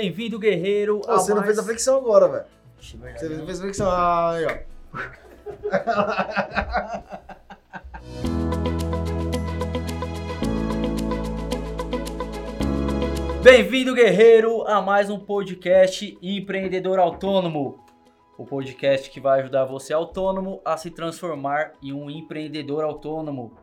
Bem-vindo, 0.00 0.38
guerreiro. 0.38 1.00
Pô, 1.00 1.12
você 1.14 1.30
não 1.30 1.36
mais- 1.36 1.46
fez 1.46 1.58
a 1.58 1.62
flexão 1.62 1.96
agora, 1.96 2.28
velho. 2.28 2.44
Você 2.78 2.98
verdade, 2.98 3.46
fez 3.46 3.58
a 3.58 3.62
flexão. 3.62 3.90
Ah, 3.90 4.32
aí, 4.32 4.44
ó. 4.44 4.58
Bem-vindo, 13.42 13.94
guerreiro, 13.94 14.62
a 14.66 14.80
mais 14.82 15.08
um 15.10 15.18
podcast 15.18 16.18
Empreendedor 16.20 16.98
Autônomo. 16.98 17.84
O 18.36 18.44
podcast 18.44 19.08
que 19.10 19.20
vai 19.20 19.40
ajudar 19.40 19.64
você 19.64 19.92
autônomo 19.92 20.60
a 20.64 20.76
se 20.76 20.90
transformar 20.90 21.72
em 21.82 21.92
um 21.92 22.10
empreendedor 22.10 22.84
autônomo 22.84 23.56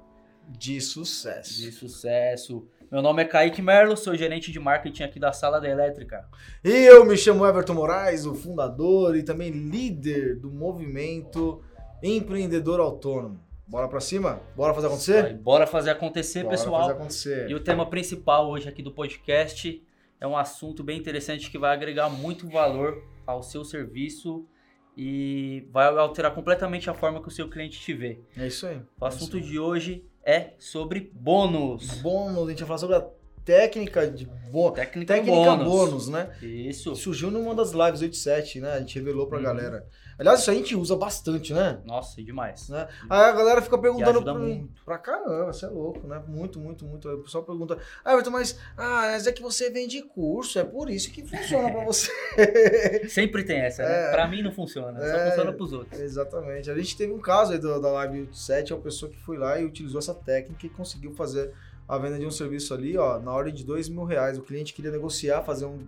De 0.47 0.79
sucesso. 0.79 1.55
de 1.55 1.71
sucesso. 1.71 2.65
Meu 2.93 3.01
nome 3.01 3.23
é 3.23 3.25
Kaique 3.25 3.59
Merlo, 3.59 3.97
sou 3.97 4.15
gerente 4.15 4.51
de 4.51 4.59
marketing 4.59 5.01
aqui 5.01 5.19
da 5.19 5.33
Sala 5.33 5.59
da 5.59 5.67
Elétrica. 5.67 6.29
E 6.63 6.69
eu 6.69 7.03
me 7.03 7.17
chamo 7.17 7.43
Everton 7.43 7.73
Moraes, 7.73 8.23
o 8.27 8.35
fundador 8.35 9.17
e 9.17 9.23
também 9.23 9.49
líder 9.49 10.35
do 10.35 10.51
movimento 10.51 11.59
Empreendedor 12.03 12.79
Autônomo. 12.79 13.39
Bora 13.65 13.87
pra 13.87 13.99
cima? 13.99 14.43
Bora 14.55 14.75
fazer 14.75 14.85
acontecer? 14.85 15.25
Aí, 15.25 15.33
bora 15.33 15.65
fazer 15.65 15.89
acontecer, 15.89 16.43
Bora 16.43 16.55
pessoal. 16.55 16.81
fazer 16.81 16.93
acontecer. 16.93 17.49
E 17.49 17.55
o 17.55 17.63
tema 17.63 17.89
principal 17.89 18.47
hoje 18.47 18.69
aqui 18.69 18.83
do 18.83 18.91
podcast 18.91 19.83
é 20.21 20.27
um 20.27 20.37
assunto 20.37 20.83
bem 20.83 20.99
interessante 20.99 21.49
que 21.49 21.57
vai 21.57 21.73
agregar 21.73 22.09
muito 22.09 22.47
valor 22.47 23.03
ao 23.25 23.41
seu 23.41 23.65
serviço 23.65 24.45
e 24.95 25.67
vai 25.71 25.87
alterar 25.87 26.35
completamente 26.35 26.91
a 26.91 26.93
forma 26.93 27.19
que 27.23 27.27
o 27.27 27.31
seu 27.31 27.49
cliente 27.49 27.81
te 27.81 27.91
vê. 27.91 28.19
É 28.37 28.45
isso 28.45 28.67
aí. 28.67 28.79
O 29.01 29.05
assunto 29.07 29.41
de 29.41 29.57
hoje 29.57 30.05
é 30.25 30.51
sobre 30.59 31.11
bônus. 31.13 32.01
Bônus, 32.01 32.47
a 32.47 32.49
gente 32.51 32.59
vai 32.59 32.67
falar 32.67 32.77
sobre 32.79 32.95
a 32.95 33.05
técnica 33.45 34.07
de 34.07 34.25
bônus. 34.51 34.75
Técnica, 34.75 35.13
Técnica 35.15 35.35
bônus. 35.55 35.65
bônus, 35.67 36.07
né? 36.09 36.29
Isso. 36.41 36.95
Surgiu 36.95 37.29
numa 37.29 37.53
das 37.53 37.71
lives 37.71 38.01
87, 38.01 38.59
né? 38.61 38.71
A 38.73 38.79
gente 38.79 38.95
revelou 38.97 39.27
pra 39.27 39.37
Uhum. 39.37 39.43
galera. 39.43 39.85
Aliás, 40.19 40.41
isso 40.41 40.51
a 40.51 40.53
gente 40.53 40.75
usa 40.75 40.95
bastante, 40.95 41.53
né? 41.53 41.79
Nossa, 41.85 42.19
e 42.21 42.23
demais. 42.23 42.69
né? 42.69 42.87
Aí 43.09 43.19
a 43.29 43.31
galera 43.31 43.61
fica 43.61 43.77
perguntando 43.77 44.21
pra 44.23 44.33
muito. 44.33 44.83
Pra 44.85 44.97
caramba, 44.97 45.51
você 45.51 45.65
é 45.65 45.69
louco, 45.69 46.07
né? 46.07 46.21
Muito, 46.27 46.59
muito, 46.59 46.85
muito. 46.85 47.09
O 47.09 47.23
pessoal 47.23 47.43
pergunta, 47.43 47.77
ah, 48.05 48.13
Everton, 48.13 48.29
mas, 48.31 48.57
ah, 48.77 49.09
mas 49.11 49.25
é 49.27 49.31
que 49.31 49.41
você 49.41 49.69
vende 49.69 50.01
curso, 50.03 50.59
é 50.59 50.63
por 50.63 50.89
isso 50.89 51.11
que 51.11 51.23
funciona 51.25 51.71
pra 51.71 51.83
você. 51.85 52.11
Sempre 53.09 53.43
tem 53.43 53.59
essa, 53.59 53.83
né? 53.83 54.09
É. 54.09 54.11
Pra 54.11 54.27
mim 54.27 54.41
não 54.41 54.51
funciona, 54.51 54.99
só 54.99 55.05
É. 55.05 55.29
funciona 55.29 55.53
pros 55.53 55.73
outros. 55.73 55.99
Exatamente. 55.99 56.69
A 56.69 56.75
gente 56.75 56.95
teve 56.95 57.11
um 57.13 57.19
caso 57.19 57.53
aí 57.53 57.59
do- 57.59 57.79
da 57.81 57.91
Live 57.91 58.19
87, 58.21 58.71
é 58.71 58.75
uma 58.75 58.81
pessoa 58.81 59.11
que 59.11 59.17
foi 59.19 59.37
lá 59.37 59.59
e 59.59 59.65
utilizou 59.65 59.99
essa 59.99 60.13
técnica 60.13 60.65
e 60.65 60.69
conseguiu 60.69 61.11
fazer 61.13 61.51
a 61.87 61.97
venda 61.97 62.17
de 62.17 62.25
um 62.25 62.31
serviço 62.31 62.73
ali, 62.73 62.97
ó, 62.97 63.19
na 63.19 63.31
ordem 63.33 63.53
de 63.53 63.63
dois 63.65 63.89
mil 63.89 64.03
reais. 64.05 64.37
O 64.37 64.41
cliente 64.41 64.73
queria 64.73 64.91
negociar, 64.91 65.41
fazer 65.43 65.65
um. 65.65 65.85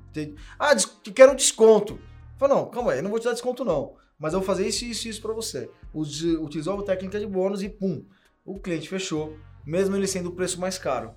Ah, 0.60 0.72
quero 1.14 1.32
um 1.32 1.36
desconto. 1.36 2.00
Falei, 2.38 2.56
não, 2.56 2.66
calma 2.66 2.92
aí, 2.92 3.00
eu 3.00 3.04
não 3.04 3.10
vou 3.10 3.20
te 3.20 3.24
dar 3.26 3.32
desconto, 3.32 3.64
não. 3.64 3.94
Mas 4.18 4.34
eu 4.34 4.40
vou 4.40 4.48
fazer 4.48 4.68
isso, 4.68 4.86
isso 4.86 5.08
e 5.08 5.12
isso 5.12 5.22
pra 5.22 5.34
você. 5.34 5.70
Utilizou 5.94 6.80
a 6.80 6.84
técnica 6.84 7.20
de 7.20 7.28
bônus 7.28 7.62
e 7.62 7.70
pum, 7.70 8.06
o 8.46 8.60
cliente 8.60 8.88
fechou, 8.88 9.38
mesmo 9.66 9.96
ele 9.96 10.08
sendo 10.08 10.30
o 10.30 10.32
preço 10.32 10.60
mais 10.60 10.78
caro. 10.78 11.14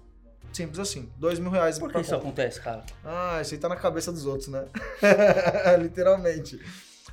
Simples 0.52 0.78
assim, 0.78 1.12
dois 1.18 1.38
mil 1.38 1.50
reais. 1.50 1.78
Por 1.78 1.92
que 1.92 2.00
isso 2.00 2.10
conta. 2.10 2.22
acontece, 2.22 2.60
cara? 2.60 2.82
Ah, 3.04 3.38
isso 3.40 3.54
aí 3.54 3.60
tá 3.60 3.68
na 3.68 3.76
cabeça 3.76 4.10
dos 4.10 4.24
outros, 4.24 4.48
né? 4.48 4.66
Literalmente. 5.78 6.58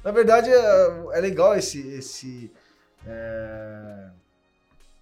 Na 0.04 0.12
verdade, 0.12 0.50
é, 0.50 1.08
é 1.14 1.20
legal 1.20 1.54
esse, 1.56 1.80
esse, 1.90 2.52
é, 3.06 4.10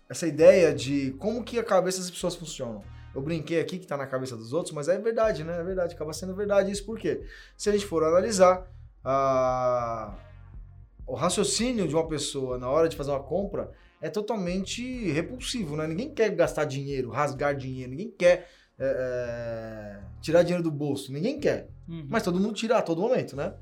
essa 0.10 0.26
ideia 0.28 0.74
de 0.74 1.12
como 1.20 1.44
que 1.44 1.60
a 1.60 1.64
cabeça 1.64 2.00
das 2.00 2.10
pessoas 2.10 2.36
funcionam. 2.36 2.84
Eu 3.14 3.22
brinquei 3.22 3.60
aqui 3.60 3.78
que 3.78 3.86
tá 3.86 3.96
na 3.96 4.08
cabeça 4.08 4.36
dos 4.36 4.52
outros, 4.54 4.74
mas 4.74 4.88
é 4.90 4.98
verdade, 4.98 5.44
né? 5.44 5.60
É 5.60 5.64
verdade, 5.64 5.94
acaba 5.94 6.12
sendo 6.14 6.34
verdade 6.36 6.72
isso. 6.72 6.84
Por 6.86 6.98
quê? 6.98 7.24
Se 7.56 7.70
a 7.70 7.74
gente 7.74 7.86
for 7.86 8.04
analisar 8.04 8.66
a- 9.04 10.16
o 11.06 11.16
raciocínio 11.16 11.88
de 11.88 11.96
uma 11.96 12.08
pessoa 12.08 12.58
na 12.58 12.70
hora 12.70 12.88
de 12.88 12.96
fazer 12.96 13.12
uma 13.12 13.24
compra 13.24 13.72
é 14.02 14.10
totalmente 14.10 15.12
repulsivo, 15.12 15.76
né? 15.76 15.88
Ninguém 15.88 16.14
quer 16.14 16.30
gastar 16.32 16.66
dinheiro, 16.66 17.10
rasgar 17.10 17.56
dinheiro, 17.56 17.92
ninguém 17.92 18.12
quer 18.12 18.50
é, 18.78 18.86
é, 18.86 20.00
tirar 20.22 20.44
dinheiro 20.44 20.64
do 20.64 20.72
bolso, 20.72 21.12
ninguém 21.12 21.40
quer. 21.40 21.70
Uhum. 21.88 22.08
Mas 22.10 22.24
todo 22.24 22.40
mundo 22.40 22.54
tira 22.54 22.78
a 22.78 22.82
todo 22.82 23.02
momento, 23.02 23.36
né? 23.36 23.54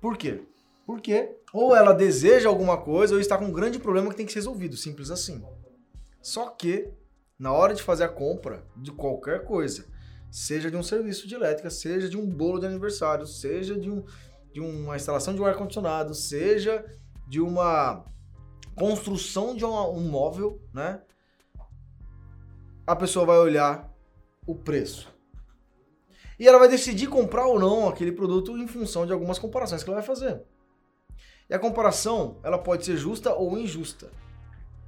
Por 0.00 0.16
quê? 0.16 0.42
Porque 0.86 1.36
ou 1.52 1.74
ela 1.74 1.92
deseja 1.92 2.48
alguma 2.48 2.78
coisa 2.78 3.14
ou 3.14 3.20
está 3.20 3.36
com 3.36 3.46
um 3.46 3.52
grande 3.52 3.78
problema 3.78 4.08
que 4.10 4.16
tem 4.16 4.26
que 4.26 4.32
ser 4.32 4.38
resolvido, 4.38 4.76
simples 4.76 5.10
assim. 5.10 5.44
Só 6.22 6.50
que 6.50 6.88
na 7.38 7.52
hora 7.52 7.74
de 7.74 7.82
fazer 7.82 8.04
a 8.04 8.08
compra 8.08 8.64
de 8.76 8.92
qualquer 8.92 9.44
coisa, 9.44 9.86
seja 10.30 10.70
de 10.70 10.76
um 10.76 10.82
serviço 10.82 11.26
de 11.26 11.34
elétrica, 11.34 11.70
seja 11.70 12.08
de 12.08 12.16
um 12.16 12.26
bolo 12.26 12.58
de 12.58 12.66
aniversário, 12.66 13.26
seja 13.26 13.78
de, 13.78 13.90
um, 13.90 14.04
de 14.56 14.60
uma 14.62 14.96
instalação 14.96 15.34
de 15.34 15.40
um 15.42 15.44
ar-condicionado, 15.44 16.14
seja 16.14 16.82
de 17.28 17.42
uma 17.42 18.06
construção 18.74 19.54
de 19.54 19.66
uma- 19.66 19.86
um 19.86 20.08
móvel, 20.08 20.58
né? 20.72 21.02
A 22.86 22.96
pessoa 22.96 23.26
vai 23.26 23.36
olhar 23.36 23.92
o 24.46 24.54
preço. 24.54 25.14
E 26.38 26.48
ela 26.48 26.58
vai 26.58 26.68
decidir 26.68 27.06
comprar 27.06 27.46
ou 27.46 27.60
não 27.60 27.86
aquele 27.86 28.10
produto 28.10 28.56
em 28.56 28.66
função 28.66 29.04
de 29.04 29.12
algumas 29.12 29.38
comparações 29.38 29.82
que 29.82 29.90
ela 29.90 29.98
vai 29.98 30.06
fazer. 30.06 30.42
E 31.50 31.54
a 31.54 31.58
comparação, 31.58 32.40
ela 32.42 32.56
pode 32.56 32.86
ser 32.86 32.96
justa 32.96 33.34
ou 33.34 33.58
injusta. 33.58 34.10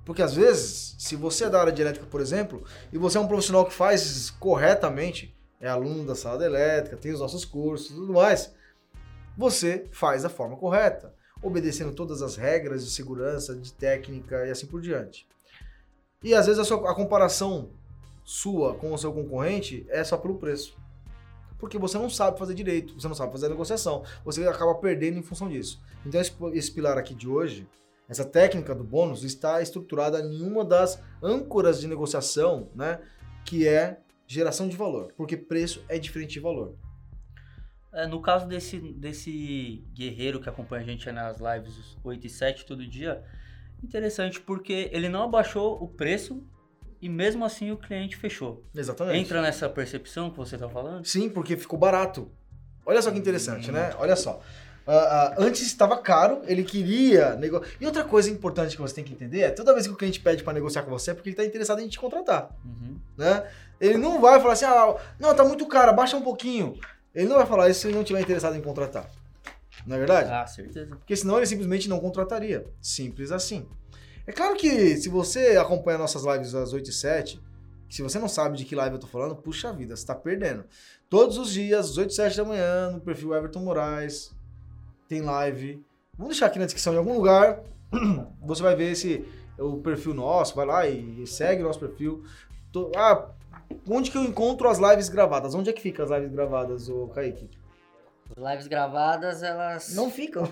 Porque 0.03 0.23
às 0.23 0.35
vezes, 0.35 0.97
se 0.99 1.15
você 1.15 1.45
é 1.45 1.50
da 1.50 1.61
área 1.61 1.73
de 1.75 1.83
elétrica, 1.83 2.06
por 2.06 2.23
exemplo, 2.23 2.65
e 2.91 2.97
você 2.97 3.19
é 3.19 3.21
um 3.21 3.29
profissional 3.29 3.67
que 3.67 3.75
faz 3.75 4.31
corretamente, 4.31 5.37
é 5.61 5.69
aluno 5.69 6.06
da 6.06 6.15
sala 6.15 6.39
de 6.39 6.45
elétrica, 6.45 6.97
tem 6.97 7.12
os 7.12 7.21
nossos 7.21 7.45
cursos 7.45 7.91
e 7.91 7.95
tudo 7.95 8.15
mais, 8.15 8.56
você 9.38 9.87
faz 9.93 10.25
da 10.25 10.28
forma 10.28 10.56
correta, 10.56 11.15
obedecendo 11.41 11.94
todas 11.94 12.22
as 12.22 12.34
regras 12.34 12.84
de 12.84 12.91
segurança, 12.91 13.54
de 13.54 13.72
técnica 13.72 14.44
e 14.44 14.50
assim 14.50 14.66
por 14.66 14.81
diante. 14.81 15.28
E 16.25 16.34
às 16.34 16.47
vezes 16.47 16.59
a, 16.59 16.65
sua, 16.65 16.91
a 16.91 16.94
comparação 16.94 17.71
sua 18.25 18.75
com 18.75 18.93
o 18.93 18.99
seu 18.99 19.12
concorrente 19.12 19.87
é 19.91 20.03
só 20.03 20.16
pelo 20.16 20.38
preço. 20.38 20.76
Porque 21.56 21.78
você 21.78 21.97
não 21.97 22.10
sabe 22.10 22.37
fazer 22.37 22.53
direito, 22.53 23.00
você 23.00 23.06
não 23.06 23.15
sabe 23.15 23.31
fazer 23.31 23.47
a 23.47 23.50
negociação, 23.50 24.03
você 24.25 24.44
acaba 24.44 24.75
perdendo 24.75 25.19
em 25.19 25.22
função 25.22 25.49
disso. 25.49 25.81
Então 26.05 26.20
esse, 26.20 26.32
esse 26.55 26.72
pilar 26.72 26.99
aqui 26.99 27.15
de 27.15 27.28
hoje, 27.28 27.69
essa 28.09 28.25
técnica 28.25 28.75
do 28.75 28.82
bônus, 28.82 29.22
está 29.22 29.62
estruturada 29.62 30.19
em 30.20 30.43
uma 30.43 30.65
das 30.65 31.00
âncoras 31.22 31.81
de 31.81 31.87
negociação, 31.87 32.70
né? 32.75 33.00
Que 33.44 33.69
é 33.69 34.00
geração 34.26 34.69
de 34.69 34.76
valor. 34.76 35.12
Porque 35.16 35.37
preço 35.37 35.84
é 35.88 35.97
diferente 35.97 36.32
de 36.32 36.41
valor. 36.41 36.75
É, 37.93 38.06
no 38.06 38.21
caso 38.21 38.47
desse, 38.47 38.78
desse 38.78 39.82
guerreiro 39.94 40.41
que 40.41 40.49
acompanha 40.49 40.82
a 40.82 40.87
gente 40.87 41.10
nas 41.10 41.38
lives 41.38 41.97
8 42.04 42.26
e 42.26 42.31
7 42.31 42.66
todo 42.66 42.87
dia, 42.87 43.22
interessante 43.82 44.41
porque 44.41 44.91
ele 44.93 45.09
não 45.09 45.22
abaixou 45.22 45.82
o 45.82 45.88
preço 45.88 46.43
e 47.00 47.09
mesmo 47.09 47.44
assim 47.44 47.71
o 47.71 47.76
cliente 47.76 48.16
fechou. 48.16 48.65
Exatamente. 48.75 49.19
Entra 49.19 49.41
nessa 49.41 49.69
percepção 49.69 50.31
que 50.31 50.37
você 50.37 50.59
tá 50.59 50.69
falando? 50.69 51.04
Sim, 51.06 51.28
porque 51.31 51.56
ficou 51.56 51.78
barato. 51.78 52.31
Olha 52.84 53.00
só 53.00 53.10
que 53.10 53.19
interessante, 53.19 53.71
né? 53.71 53.93
Olha 53.99 54.16
só. 54.16 54.41
Ah, 54.87 54.93
ah, 54.97 55.34
antes 55.38 55.60
estava 55.62 55.99
caro, 55.99 56.41
ele 56.47 56.65
queria 56.65 57.37
negociar. 57.37 57.70
E 57.78 57.84
outra 57.87 58.03
coisa 58.05 58.31
importante 58.31 58.75
que 58.75 58.81
você 58.81 58.94
tem 58.94 59.05
que 59.05 59.12
entender 59.12 59.41
é 59.43 59.50
toda 59.50 59.75
vez 59.75 59.87
que 59.87 59.93
o 59.93 59.97
cliente 59.97 60.19
pede 60.19 60.43
para 60.43 60.55
negociar 60.55 60.82
com 60.82 60.91
você 60.91 61.10
é 61.10 61.15
porque 61.15 61.28
ele 61.28 61.34
está 61.34 61.44
interessado 61.44 61.81
em 61.81 61.88
te 61.88 61.99
contratar, 61.99 62.50
Uhum. 62.65 62.99
né? 63.16 63.47
Ele 63.78 63.99
não 63.99 64.19
vai 64.20 64.41
falar 64.41 64.55
assim, 64.55 64.65
ah, 64.65 64.97
não, 65.20 65.34
tá 65.34 65.44
muito 65.44 65.66
caro, 65.66 65.91
abaixa 65.91 66.16
um 66.16 66.22
pouquinho. 66.22 66.75
Ele 67.14 67.28
não 67.28 67.36
vai 67.36 67.46
falar 67.46 67.69
isso 67.69 67.80
se 67.80 67.86
ele 67.86 67.94
não 67.94 68.02
estiver 68.02 68.20
interessado 68.20 68.56
em 68.56 68.60
contratar. 68.60 69.10
Não 69.86 69.96
é 69.96 69.98
verdade? 69.98 70.30
Ah, 70.30 70.46
certeza. 70.46 70.96
Porque 70.96 71.16
senão 71.16 71.36
ele 71.38 71.46
simplesmente 71.46 71.88
não 71.88 72.00
contrataria. 72.00 72.64
Simples 72.80 73.32
assim. 73.32 73.66
É 74.26 74.32
claro 74.32 74.56
que 74.56 74.96
se 74.96 75.08
você 75.08 75.56
acompanha 75.56 75.96
nossas 75.98 76.24
lives 76.24 76.54
às 76.54 76.72
8 76.72 76.91
e 76.91 76.92
7, 76.92 77.41
se 77.88 78.02
você 78.02 78.19
não 78.19 78.28
sabe 78.28 78.58
de 78.58 78.64
que 78.64 78.74
live 78.74 78.96
eu 78.96 79.00
tô 79.00 79.06
falando, 79.06 79.34
puxa 79.36 79.72
vida, 79.72 79.96
você 79.96 80.04
tá 80.04 80.14
perdendo. 80.14 80.64
Todos 81.08 81.38
os 81.38 81.50
dias, 81.50 81.91
às 81.91 81.96
8 81.96 82.10
e 82.10 82.14
7 82.14 82.36
da 82.36 82.44
manhã, 82.44 82.91
no 82.91 83.00
perfil 83.00 83.34
Everton 83.34 83.61
Moraes, 83.61 84.31
tem 85.08 85.22
live. 85.22 85.82
Vamos 86.16 86.32
deixar 86.34 86.46
aqui 86.46 86.58
na 86.58 86.66
descrição 86.66 86.93
em 86.93 86.99
algum 86.99 87.14
lugar. 87.14 87.62
Você 88.43 88.62
vai 88.62 88.76
ver 88.76 88.93
esse 88.93 89.25
o 89.58 89.78
perfil 89.78 90.12
nosso, 90.12 90.54
vai 90.54 90.66
lá 90.66 90.87
e 90.87 91.26
segue 91.26 91.62
o 91.62 91.66
nosso 91.66 91.81
perfil. 91.81 92.22
Tô- 92.70 92.93
ah, 92.94 93.31
onde 93.88 94.11
que 94.11 94.17
eu 94.19 94.23
encontro 94.25 94.69
as 94.69 94.79
lives 94.79 95.09
gravadas? 95.09 95.55
Onde 95.55 95.70
é 95.70 95.73
que 95.73 95.81
fica 95.81 96.03
as 96.03 96.11
lives 96.11 96.31
gravadas, 96.32 96.88
ô 96.88 97.09
Kaique? 97.09 97.49
As 98.37 98.50
lives 98.50 98.67
gravadas, 98.67 99.43
elas. 99.43 99.94
Não 99.94 100.11
ficam. 100.11 100.44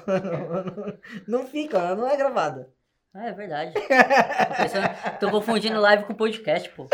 não 1.28 1.46
ficam, 1.46 1.80
ela 1.80 1.94
não 1.94 2.08
é 2.08 2.16
gravada. 2.16 2.68
Ah, 3.14 3.28
é 3.28 3.32
verdade. 3.32 3.72
Tô, 3.72 3.80
pensando- 4.56 5.18
tô 5.20 5.30
confundindo 5.30 5.80
live 5.80 6.04
com 6.04 6.12
podcast, 6.14 6.68
pô. 6.70 6.86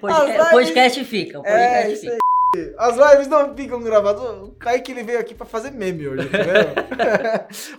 Podca- 0.00 0.16
As 0.16 0.26
lives- 0.28 0.50
Podcast 0.50 1.04
fica. 1.04 1.38
O 1.38 1.42
podcast 1.42 1.76
É, 1.88 1.90
isso 1.92 2.00
fica. 2.02 2.12
aí. 2.14 2.74
As 2.78 2.96
lives 2.96 3.28
não 3.28 3.54
ficam 3.56 3.80
gravadas. 3.80 4.22
O 4.22 4.50
Kaique 4.58 4.90
ele 4.92 5.02
veio 5.04 5.18
aqui 5.20 5.34
pra 5.34 5.46
fazer 5.46 5.70
meme 5.70 6.08
hoje, 6.08 6.28
tá 6.28 6.38
vendo? 6.38 6.74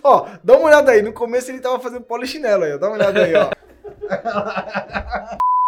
ó, 0.02 0.26
dá 0.42 0.56
uma 0.56 0.66
olhada 0.66 0.90
aí. 0.92 1.02
No 1.02 1.12
começo 1.12 1.50
ele 1.50 1.60
tava 1.60 1.78
fazendo 1.78 2.02
polichinelo 2.04 2.64
aí, 2.64 2.72
ó. 2.74 2.78
Dá 2.78 2.86
uma 2.88 2.96
olhada 2.96 3.22
aí, 3.24 3.34
ó. 3.36 3.50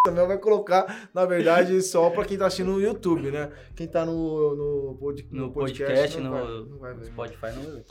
Também 0.04 0.26
vai 0.26 0.36
colocar, 0.36 1.08
na 1.14 1.24
verdade, 1.24 1.80
só 1.80 2.10
pra 2.10 2.26
quem 2.26 2.36
tá 2.36 2.44
assistindo 2.46 2.72
no 2.72 2.80
YouTube, 2.80 3.30
né? 3.30 3.50
Quem 3.74 3.88
tá 3.88 4.04
no, 4.04 4.54
no, 4.54 4.96
pod- 4.98 5.26
No 5.30 5.50
podcast, 5.50 6.20
não 6.20 6.30
no 6.30 6.36
vai- 6.36 6.70
não 6.70 6.78
vai 6.78 6.94
ver. 6.94 7.06
Spotify 7.06 7.46
não 7.56 7.62
vai 7.62 7.72
ver. 7.72 7.86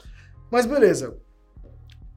Mas 0.48 0.64
beleza. 0.64 1.18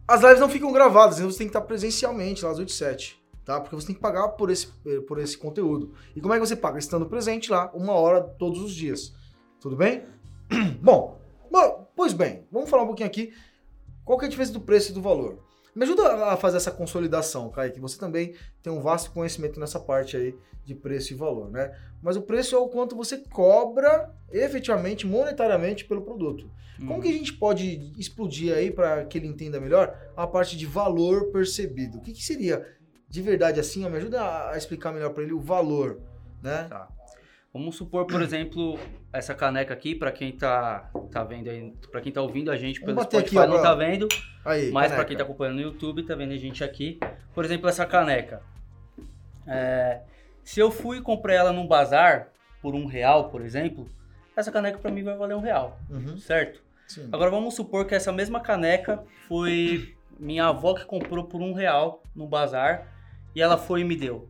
As 0.07 0.21
lives 0.21 0.39
não 0.39 0.47
ficam 0.49 0.71
gravadas, 0.71 1.17
então 1.17 1.31
você 1.31 1.39
tem 1.39 1.47
que 1.47 1.49
estar 1.49 1.61
presencialmente 1.65 2.45
lá 2.45 2.51
às 2.51 2.59
8 2.59 2.69
e 2.69 2.73
7, 2.73 3.19
tá? 3.43 3.59
Porque 3.59 3.75
você 3.75 3.87
tem 3.87 3.95
que 3.95 4.01
pagar 4.01 4.27
por 4.29 4.51
esse, 4.51 4.71
eh, 4.85 5.01
por 5.01 5.17
esse 5.17 5.35
conteúdo. 5.35 5.93
E 6.15 6.21
como 6.21 6.31
é 6.33 6.39
que 6.39 6.45
você 6.45 6.55
paga? 6.55 6.77
Estando 6.77 7.07
presente 7.07 7.49
lá, 7.51 7.71
uma 7.73 7.93
hora 7.93 8.21
todos 8.21 8.61
os 8.61 8.73
dias. 8.73 9.13
Tudo 9.59 9.75
bem? 9.75 10.05
Bom, 10.79 11.19
bom, 11.51 11.91
pois 11.95 12.13
bem, 12.13 12.47
vamos 12.51 12.69
falar 12.69 12.83
um 12.83 12.87
pouquinho 12.87 13.07
aqui. 13.09 13.33
Qual 14.05 14.17
que 14.19 14.25
é 14.25 14.27
a 14.27 14.29
diferença 14.29 14.53
do 14.53 14.61
preço 14.61 14.91
e 14.91 14.93
do 14.93 15.01
valor? 15.01 15.43
Me 15.77 15.83
ajuda 15.83 16.25
a 16.25 16.35
fazer 16.35 16.57
essa 16.57 16.71
consolidação, 16.71 17.51
Kaique. 17.51 17.79
Você 17.79 17.99
também 17.99 18.33
tem 18.63 18.73
um 18.73 18.81
vasto 18.81 19.11
conhecimento 19.11 19.59
nessa 19.59 19.79
parte 19.79 20.17
aí 20.17 20.35
de 20.65 20.73
preço 20.73 21.13
e 21.13 21.15
valor, 21.15 21.51
né? 21.51 21.71
Mas 22.01 22.17
o 22.17 22.21
preço 22.23 22.55
é 22.55 22.57
o 22.57 22.67
quanto 22.67 22.95
você 22.95 23.19
cobra 23.19 24.11
efetivamente, 24.31 25.05
monetariamente 25.05 25.85
pelo 25.85 26.01
produto. 26.01 26.49
Hum. 26.81 26.87
Como 26.87 27.01
que 27.03 27.09
a 27.09 27.13
gente 27.13 27.31
pode 27.31 27.93
explodir 27.95 28.55
aí 28.55 28.71
para 28.71 29.05
que 29.05 29.19
ele 29.19 29.27
entenda 29.27 29.59
melhor 29.59 29.95
a 30.15 30.25
parte 30.25 30.57
de 30.57 30.65
valor 30.65 31.25
percebido? 31.31 31.99
O 31.99 32.01
que, 32.01 32.11
que 32.11 32.25
seria 32.25 32.65
de 33.07 33.21
verdade 33.21 33.59
assim? 33.59 33.85
ó, 33.85 33.89
Me 33.89 33.97
ajuda 33.97 34.49
a 34.49 34.57
explicar 34.57 34.91
melhor 34.91 35.11
para 35.11 35.21
ele 35.21 35.33
o 35.33 35.39
valor, 35.39 36.01
né? 36.41 36.65
Tá. 36.67 36.89
Vamos 37.57 37.75
supor, 37.75 38.05
por 38.05 38.21
exemplo, 38.21 38.77
essa 39.11 39.33
caneca 39.33 39.73
aqui, 39.73 39.95
pra 39.95 40.11
quem 40.11 40.31
tá, 40.31 40.91
tá 41.11 41.23
vendo 41.23 41.49
aí, 41.49 41.73
pra 41.91 41.99
quem 42.01 42.11
tá 42.11 42.21
ouvindo 42.21 42.51
a 42.51 42.55
gente 42.55 42.79
pelo 42.79 43.01
aqui, 43.01 43.17
Spotify 43.17 43.37
ó, 43.39 43.47
não 43.47 43.61
tá 43.61 43.73
vendo, 43.73 44.07
Aí, 44.45 44.71
mas 44.71 44.91
caneca. 44.91 45.07
quem 45.07 45.17
tá 45.17 45.23
acompanhando 45.23 45.55
no 45.55 45.61
YouTube, 45.61 46.03
tá 46.03 46.13
vendo 46.13 46.33
a 46.33 46.37
gente 46.37 46.63
aqui. 46.63 46.99
Por 47.33 47.43
exemplo, 47.43 47.67
essa 47.67 47.83
caneca. 47.83 48.43
É, 49.47 50.01
se 50.43 50.59
eu 50.59 50.69
fui 50.69 50.99
e 50.99 51.01
comprei 51.01 51.35
ela 51.35 51.51
num 51.51 51.65
bazar 51.67 52.29
por 52.61 52.75
um 52.75 52.85
real, 52.85 53.29
por 53.29 53.41
exemplo, 53.41 53.89
essa 54.35 54.51
caneca 54.51 54.77
pra 54.77 54.91
mim 54.91 55.03
vai 55.03 55.15
valer 55.17 55.35
um 55.35 55.41
real, 55.41 55.79
Uhum, 55.89 56.17
certo? 56.19 56.61
sim. 56.87 57.09
Agora 57.11 57.31
vamos 57.31 57.55
supor 57.55 57.85
que 57.85 57.95
essa 57.95 58.11
mesma 58.11 58.39
caneca 58.39 59.03
foi 59.27 59.95
minha 60.19 60.45
avó 60.45 60.75
que 60.75 60.85
comprou 60.85 61.23
por 61.25 61.41
um 61.41 61.53
real 61.53 62.03
no 62.15 62.27
bazar 62.27 62.87
e 63.35 63.41
ela 63.41 63.57
foi 63.57 63.81
e 63.81 63.83
me 63.83 63.95
deu. 63.95 64.29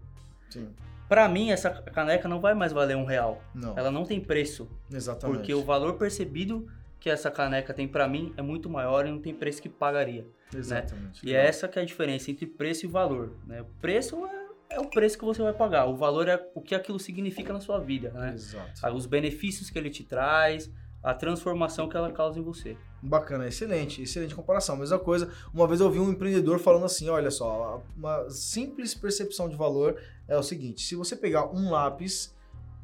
sim. 0.50 0.70
Pra 1.07 1.27
mim, 1.30 1.51
essa 1.51 1.69
caneca 1.69 2.27
não 2.27 2.39
vai 2.42 2.54
mais 2.54 2.71
valer 2.74 2.98
um 2.98 3.06
real. 3.06 3.42
Não, 3.56 3.77
Ela 3.77 3.89
não 3.92 4.04
tem 4.06 4.19
preço. 4.19 4.69
exatamente. 4.92 5.38
Porque 5.38 5.54
o 5.54 5.63
valor 5.63 5.94
percebido 5.98 6.68
que 7.00 7.09
essa 7.09 7.30
caneca 7.31 7.74
tem 7.74 7.88
pra 7.88 8.07
mim 8.07 8.33
é 8.36 8.42
muito 8.42 8.69
maior 8.69 9.06
e 9.06 9.12
não 9.12 9.19
tem 9.19 9.33
preço 9.33 9.62
que 9.62 9.69
pagaria. 9.69 10.25
Exatamente. 10.54 11.25
E 11.25 11.33
é 11.33 11.45
essa 11.45 11.68
que 11.68 11.77
é 11.80 11.81
a 11.81 11.86
diferença 11.86 12.31
entre 12.31 12.45
preço 12.45 12.86
e 12.86 12.89
valor. 12.89 13.33
Né? 13.45 13.62
O 13.62 13.65
preço 13.80 14.25
é, 14.25 14.75
é 14.75 14.80
o 14.80 14.89
preço 14.89 15.18
que 15.18 15.24
você 15.25 15.42
vai 15.42 15.54
pagar. 15.54 15.86
O 15.86 15.95
valor 15.95 16.27
é 16.27 16.44
o 16.56 16.62
que 16.62 16.74
aquilo 16.74 17.00
significa 17.00 17.54
na 17.54 17.59
sua 17.62 17.80
vida. 17.80 18.09
Né? 18.12 18.33
Exato. 18.33 18.71
Ah, 18.83 18.92
Os 18.92 19.06
benefícios 19.06 19.69
que 19.69 19.77
ele 19.77 19.89
te 19.89 20.04
traz, 20.04 20.71
a 21.07 21.13
transformação 21.13 21.88
que 21.88 21.95
ela 21.95 22.12
causa 22.12 22.38
em 22.38 22.42
você. 22.44 22.75
Bacana, 23.01 23.48
excelente, 23.48 24.01
excelente 24.01 24.36
comparação. 24.36 24.75
Mesma 24.75 25.00
coisa, 25.00 25.31
uma 25.54 25.65
vez 25.65 25.80
eu 25.80 25.89
vi 25.89 26.00
um 26.00 26.12
empreendedor 26.12 26.59
falando 26.59 26.86
assim: 26.86 27.07
olha 27.07 27.31
só, 27.31 27.81
uma 27.95 28.30
simples 28.30 28.94
percepção 28.94 29.48
de 29.48 29.56
valor 29.56 29.98
é 30.27 30.38
o 30.38 30.44
seguinte: 30.44 30.81
se 30.81 30.95
você 30.95 31.15
pegar 31.15 31.50
um 31.56 31.71
lápis, 31.71 32.36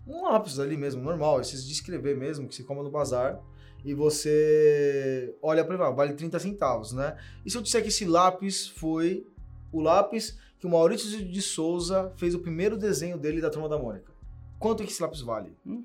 um 0.07 0.23
lápis 0.23 0.57
ali 0.57 0.77
mesmo, 0.77 1.01
normal, 1.01 1.41
esses 1.41 1.65
de 1.65 1.73
escrever 1.73 2.15
mesmo, 2.15 2.47
que 2.47 2.55
se 2.55 2.63
compra 2.63 2.81
no 2.81 2.89
bazar, 2.89 3.41
e 3.83 3.93
você 3.93 5.35
olha 5.41 5.65
para 5.65 5.75
ele, 5.75 5.93
vale 5.93 6.13
30 6.13 6.39
centavos, 6.39 6.93
né? 6.93 7.17
E 7.45 7.51
se 7.51 7.57
eu 7.57 7.61
disser 7.61 7.81
que 7.81 7.89
esse 7.89 8.05
lápis 8.05 8.69
foi 8.69 9.27
o 9.69 9.81
lápis 9.81 10.39
que 10.59 10.65
o 10.65 10.69
Maurício 10.69 11.25
de 11.25 11.41
Souza 11.41 12.13
fez 12.15 12.33
o 12.33 12.39
primeiro 12.39 12.77
desenho 12.77 13.17
dele 13.17 13.41
da 13.41 13.49
Turma 13.49 13.67
da 13.67 13.77
Mônica? 13.77 14.13
Quanto 14.57 14.81
que 14.81 14.89
esse 14.89 15.01
lápis 15.01 15.19
vale? 15.19 15.57
Hum. 15.65 15.83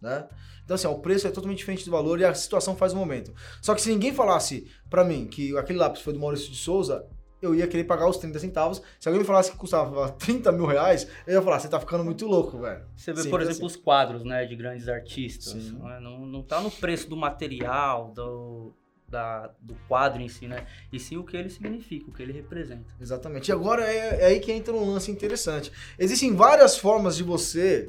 Né? 0.00 0.26
Então, 0.64 0.74
assim, 0.74 0.86
ó, 0.86 0.92
o 0.92 1.00
preço 1.00 1.26
é 1.26 1.30
totalmente 1.30 1.58
diferente 1.58 1.84
do 1.84 1.90
valor 1.90 2.20
e 2.20 2.24
a 2.24 2.34
situação 2.34 2.76
faz 2.76 2.92
o 2.92 2.96
momento. 2.96 3.34
Só 3.60 3.74
que 3.74 3.80
se 3.80 3.90
ninguém 3.90 4.12
falasse 4.12 4.70
pra 4.88 5.04
mim 5.04 5.26
que 5.26 5.56
aquele 5.56 5.78
lápis 5.78 6.02
foi 6.02 6.12
do 6.12 6.20
Maurício 6.20 6.50
de 6.50 6.56
Souza, 6.56 7.06
eu 7.40 7.54
ia 7.54 7.66
querer 7.66 7.84
pagar 7.84 8.08
os 8.08 8.16
30 8.16 8.38
centavos. 8.38 8.82
Se 8.98 9.08
alguém 9.08 9.20
me 9.20 9.26
falasse 9.26 9.50
que 9.50 9.56
custava 9.56 10.10
30 10.18 10.52
mil 10.52 10.66
reais, 10.66 11.08
eu 11.26 11.34
ia 11.34 11.42
falar, 11.42 11.58
você 11.58 11.68
tá 11.68 11.78
ficando 11.80 12.04
muito 12.04 12.26
louco, 12.26 12.58
velho. 12.58 12.84
Você 12.96 13.12
vê, 13.12 13.28
por 13.28 13.40
exemplo, 13.40 13.66
assim. 13.66 13.66
os 13.66 13.76
quadros 13.76 14.24
né, 14.24 14.44
de 14.44 14.56
grandes 14.56 14.88
artistas. 14.88 15.62
Sim. 15.62 15.78
Não, 15.78 15.90
é? 15.90 16.00
não, 16.00 16.26
não 16.26 16.42
tá 16.42 16.60
no 16.60 16.70
preço 16.70 17.08
do 17.08 17.16
material, 17.16 18.12
do, 18.12 18.74
da, 19.08 19.50
do 19.60 19.74
quadro 19.86 20.20
em 20.20 20.28
si, 20.28 20.46
né? 20.46 20.66
E 20.92 20.98
sim 20.98 21.16
o 21.16 21.24
que 21.24 21.36
ele 21.36 21.48
significa, 21.48 22.10
o 22.10 22.12
que 22.12 22.22
ele 22.22 22.32
representa. 22.32 22.92
Exatamente. 23.00 23.48
E 23.48 23.52
agora 23.52 23.84
é, 23.84 24.22
é 24.22 24.26
aí 24.26 24.40
que 24.40 24.52
entra 24.52 24.74
um 24.74 24.92
lance 24.92 25.10
interessante. 25.10 25.72
Existem 25.98 26.34
várias 26.34 26.76
formas 26.76 27.16
de 27.16 27.22
você. 27.22 27.88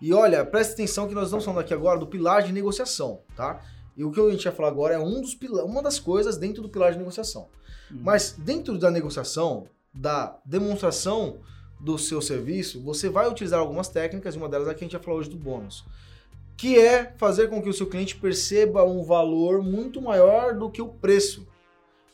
E 0.00 0.12
olha, 0.12 0.44
presta 0.44 0.74
atenção 0.74 1.08
que 1.08 1.14
nós 1.14 1.24
estamos 1.24 1.44
falando 1.44 1.60
aqui 1.60 1.72
agora 1.72 1.98
do 1.98 2.06
pilar 2.06 2.42
de 2.42 2.52
negociação, 2.52 3.22
tá? 3.34 3.62
E 3.96 4.04
o 4.04 4.10
que 4.10 4.20
a 4.20 4.30
gente 4.30 4.44
vai 4.44 4.52
falar 4.52 4.68
agora 4.68 4.94
é 4.94 4.98
um 4.98 5.20
dos 5.20 5.34
pila- 5.34 5.64
uma 5.64 5.82
das 5.82 5.98
coisas 5.98 6.36
dentro 6.36 6.62
do 6.62 6.68
pilar 6.68 6.92
de 6.92 6.98
negociação. 6.98 7.48
Hum. 7.90 8.00
Mas 8.02 8.32
dentro 8.32 8.76
da 8.78 8.90
negociação, 8.90 9.66
da 9.94 10.38
demonstração 10.44 11.38
do 11.80 11.96
seu 11.96 12.20
serviço, 12.20 12.82
você 12.82 13.08
vai 13.08 13.28
utilizar 13.28 13.58
algumas 13.58 13.88
técnicas, 13.88 14.34
e 14.34 14.38
uma 14.38 14.48
delas 14.48 14.68
é 14.68 14.70
a 14.72 14.74
que 14.74 14.84
a 14.84 14.86
gente 14.86 14.96
vai 14.96 15.02
falar 15.02 15.16
hoje 15.16 15.30
do 15.30 15.36
bônus. 15.36 15.84
Que 16.58 16.78
é 16.78 17.14
fazer 17.16 17.48
com 17.48 17.62
que 17.62 17.68
o 17.68 17.74
seu 17.74 17.86
cliente 17.86 18.16
perceba 18.16 18.84
um 18.84 19.02
valor 19.02 19.62
muito 19.62 20.00
maior 20.00 20.54
do 20.54 20.70
que 20.70 20.82
o 20.82 20.88
preço. 20.88 21.46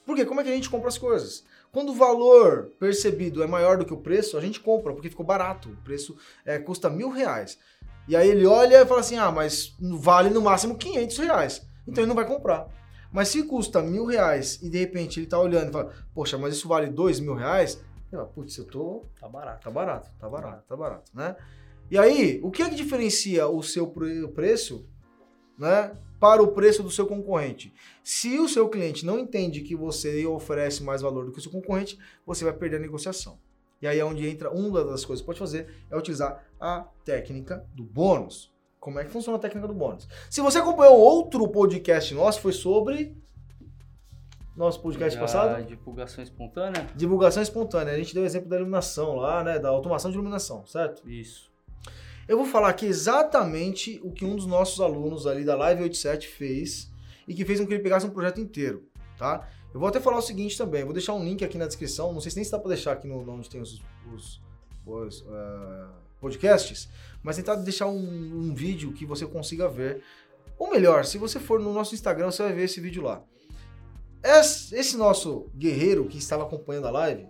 Porque 0.05 0.25
como 0.25 0.41
é 0.41 0.45
que 0.45 0.51
a 0.51 0.55
gente 0.55 0.71
compra 0.71 0.89
as 0.89 0.99
coisas? 0.99 1.45
Quando 1.71 1.91
o 1.91 1.95
valor 1.95 2.73
percebido 2.79 3.43
é 3.43 3.47
maior 3.47 3.79
do 3.79 3.85
que 3.85 3.95
o 3.95 3.97
preço, 3.97 4.37
a 4.37 4.41
gente 4.41 4.61
compra, 4.61 4.93
porque 4.93 5.09
ficou 5.09 5.25
barato. 5.25 5.71
O 5.71 5.77
preço 5.85 6.17
é, 6.45 6.59
custa 6.59 6.91
mil 6.91 7.09
reais. 7.09 7.59
E 8.09 8.17
aí 8.17 8.29
ele 8.29 8.47
olha 8.47 8.83
e 8.83 8.87
fala 8.87 9.01
assim: 9.01 9.17
ah, 9.17 9.31
mas 9.31 9.77
vale 9.81 10.31
no 10.31 10.41
máximo 10.43 10.77
500 10.77 11.19
reais. 11.19 11.67
Então 11.87 12.03
ele 12.03 12.09
não 12.09 12.17
vai 12.17 12.27
comprar. 12.27 12.69
Mas 13.13 13.29
se 13.29 13.43
custa 13.43 13.83
mil 13.83 14.07
reais 14.07 14.61
e 14.63 14.71
de 14.71 14.79
repente 14.79 15.21
ele 15.21 15.27
tá 15.27 15.39
olhando 15.39 15.69
e 15.69 15.73
fala: 15.73 15.93
poxa, 16.15 16.39
mas 16.39 16.55
isso 16.55 16.69
vale 16.69 16.89
dois 16.89 17.21
mil 17.21 17.35
reais? 17.35 17.83
Putz, 18.35 18.57
eu 18.59 18.67
tô. 18.67 19.05
Tá 19.21 19.29
barato. 19.29 19.65
Tá 19.65 19.71
barato, 19.71 20.11
tá 20.19 20.29
barato, 20.29 20.65
tá 20.69 20.77
barato, 20.77 21.11
né? 21.15 21.37
E 21.91 21.99
aí, 21.99 22.41
o 22.43 22.51
que 22.51 22.63
é 22.63 22.69
que 22.69 22.75
diferencia 22.75 23.47
o 23.49 23.63
seu 23.63 23.87
pre- 23.87 24.27
preço, 24.29 24.87
né, 25.59 25.93
para 26.19 26.43
o 26.43 26.49
preço 26.49 26.83
do 26.83 26.91
seu 26.91 27.07
concorrente? 27.07 27.75
Se 28.03 28.39
o 28.39 28.49
seu 28.49 28.69
cliente 28.69 29.05
não 29.05 29.19
entende 29.19 29.61
que 29.61 29.77
você 29.77 30.25
oferece 30.27 30.83
mais 30.83 31.03
valor 31.03 31.27
do 31.27 31.33
que 31.33 31.39
o 31.39 31.43
seu 31.43 31.51
concorrente, 31.53 31.99
você 32.25 32.45
vai 32.45 32.53
perder 32.55 32.77
a 32.77 32.81
negociação. 32.81 33.39
E 33.83 33.87
aí 33.89 33.99
é 33.99 34.05
onde 34.05 34.29
entra 34.29 34.49
uma 34.51 34.85
das 34.85 35.05
coisas 35.05 35.21
que 35.21 35.27
pode 35.27 35.41
fazer 35.41 35.67
é 35.91 35.97
utilizar 35.97 36.47
a 36.61 36.87
técnica 37.05 37.67
do 37.75 37.83
bônus. 37.83 38.55
Como 38.79 39.01
é 39.01 39.05
que 39.05 39.11
funciona 39.11 39.37
a 39.37 39.41
técnica 39.41 39.67
do 39.67 39.75
bônus? 39.75 40.09
Se 40.31 40.41
você 40.41 40.59
acompanhou 40.59 40.97
outro 40.97 41.47
podcast 41.49 42.15
nosso, 42.15 42.41
foi 42.41 42.53
sobre 42.53 43.21
nosso 44.57 44.81
podcast 44.81 45.19
passado, 45.19 45.65
divulgação 45.65 46.23
espontânea? 46.23 46.87
divulgação 46.95 47.43
espontânea. 47.43 47.95
A 47.95 47.97
gente 47.97 48.15
deu 48.15 48.23
o 48.23 48.27
exemplo 48.27 48.49
da 48.49 48.57
iluminação 48.57 49.17
lá, 49.17 49.43
né, 49.43 49.59
da 49.59 49.69
automação 49.69 50.11
de 50.11 50.17
iluminação, 50.17 50.65
certo? 50.65 51.09
Isso. 51.09 51.51
Eu 52.29 52.37
vou 52.37 52.47
falar 52.47 52.69
aqui 52.69 52.87
exatamente 52.87 54.01
o 54.05 54.13
que 54.13 54.25
um 54.25 54.37
dos 54.37 54.47
nossos 54.47 54.81
alunos 54.81 55.27
ali 55.27 55.45
da 55.45 55.57
Live 55.57 55.83
87 55.83 56.29
fez 56.29 56.93
e 57.27 57.35
que 57.35 57.45
fez 57.45 57.59
com 57.59 57.67
que 57.67 57.75
ele 57.75 57.83
pegasse 57.83 58.07
um 58.07 58.11
projeto 58.11 58.41
inteiro, 58.41 58.87
tá? 59.19 59.49
Eu 59.73 59.81
vou 59.81 59.89
até 59.89 59.99
falar 60.01 60.19
o 60.19 60.23
seguinte 60.23 60.57
também, 60.59 60.85
vou 60.85 60.93
deixar 60.93 61.15
um 61.15 61.25
link 61.25 61.43
aqui 61.45 61.57
na 61.57 61.67
descrição, 61.67 62.13
não 62.13 62.21
sei 62.21 62.31
se 62.31 62.37
nem 62.37 62.45
se 62.45 62.51
dá 62.51 62.59
pra 62.59 62.69
deixar 62.69 62.93
aqui 62.93 63.09
no, 63.09 63.29
onde 63.31 63.49
tem 63.49 63.61
os, 63.61 63.83
os- 64.15 64.41
os, 64.87 65.25
eh, 65.27 65.87
podcasts, 66.21 66.89
mas 67.23 67.37
tentar 67.37 67.55
deixar 67.57 67.87
um, 67.87 67.99
um 67.99 68.55
vídeo 68.55 68.93
que 68.93 69.07
você 69.07 69.25
consiga 69.27 69.69
ver. 69.69 70.03
Ou 70.59 70.71
melhor, 70.71 71.05
se 71.05 71.17
você 71.19 71.41
for 71.41 71.59
no 71.59 71.73
nosso 71.73 71.95
Instagram, 71.95 72.31
você 72.31 72.43
vai 72.43 72.53
ver 72.53 72.65
esse 72.65 72.81
vídeo 72.81 73.03
lá. 73.03 73.25
Esse, 74.23 74.75
esse 74.77 74.97
nosso 74.97 75.51
guerreiro 75.57 76.07
que 76.07 76.19
estava 76.19 76.45
acompanhando 76.45 76.87
a 76.87 76.91
live, 76.91 77.27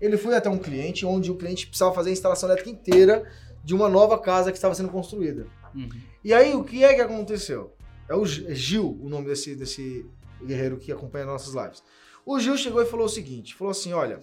ele 0.00 0.16
foi 0.16 0.34
até 0.34 0.48
um 0.48 0.58
cliente 0.58 1.04
onde 1.04 1.30
o 1.30 1.36
cliente 1.36 1.66
precisava 1.66 1.94
fazer 1.94 2.10
a 2.10 2.12
instalação 2.12 2.48
elétrica 2.48 2.70
inteira 2.70 3.30
de 3.62 3.74
uma 3.74 3.88
nova 3.88 4.18
casa 4.18 4.50
que 4.50 4.56
estava 4.56 4.74
sendo 4.74 4.88
construída. 4.88 5.46
Uhum. 5.74 5.88
E 6.24 6.32
aí, 6.32 6.54
o 6.54 6.64
que 6.64 6.82
é 6.82 6.94
que 6.94 7.00
aconteceu? 7.02 7.74
É 8.08 8.14
o 8.14 8.24
G- 8.24 8.54
Gil, 8.54 8.98
o 9.02 9.08
nome 9.10 9.26
desse, 9.26 9.54
desse 9.54 10.06
guerreiro 10.44 10.76
que 10.78 10.90
acompanha 10.92 11.24
nossas 11.26 11.54
lives. 11.54 11.82
O 12.24 12.38
Gil 12.38 12.56
chegou 12.56 12.82
e 12.82 12.86
falou 12.86 13.06
o 13.06 13.08
seguinte: 13.08 13.54
falou 13.54 13.70
assim: 13.70 13.92
olha, 13.92 14.20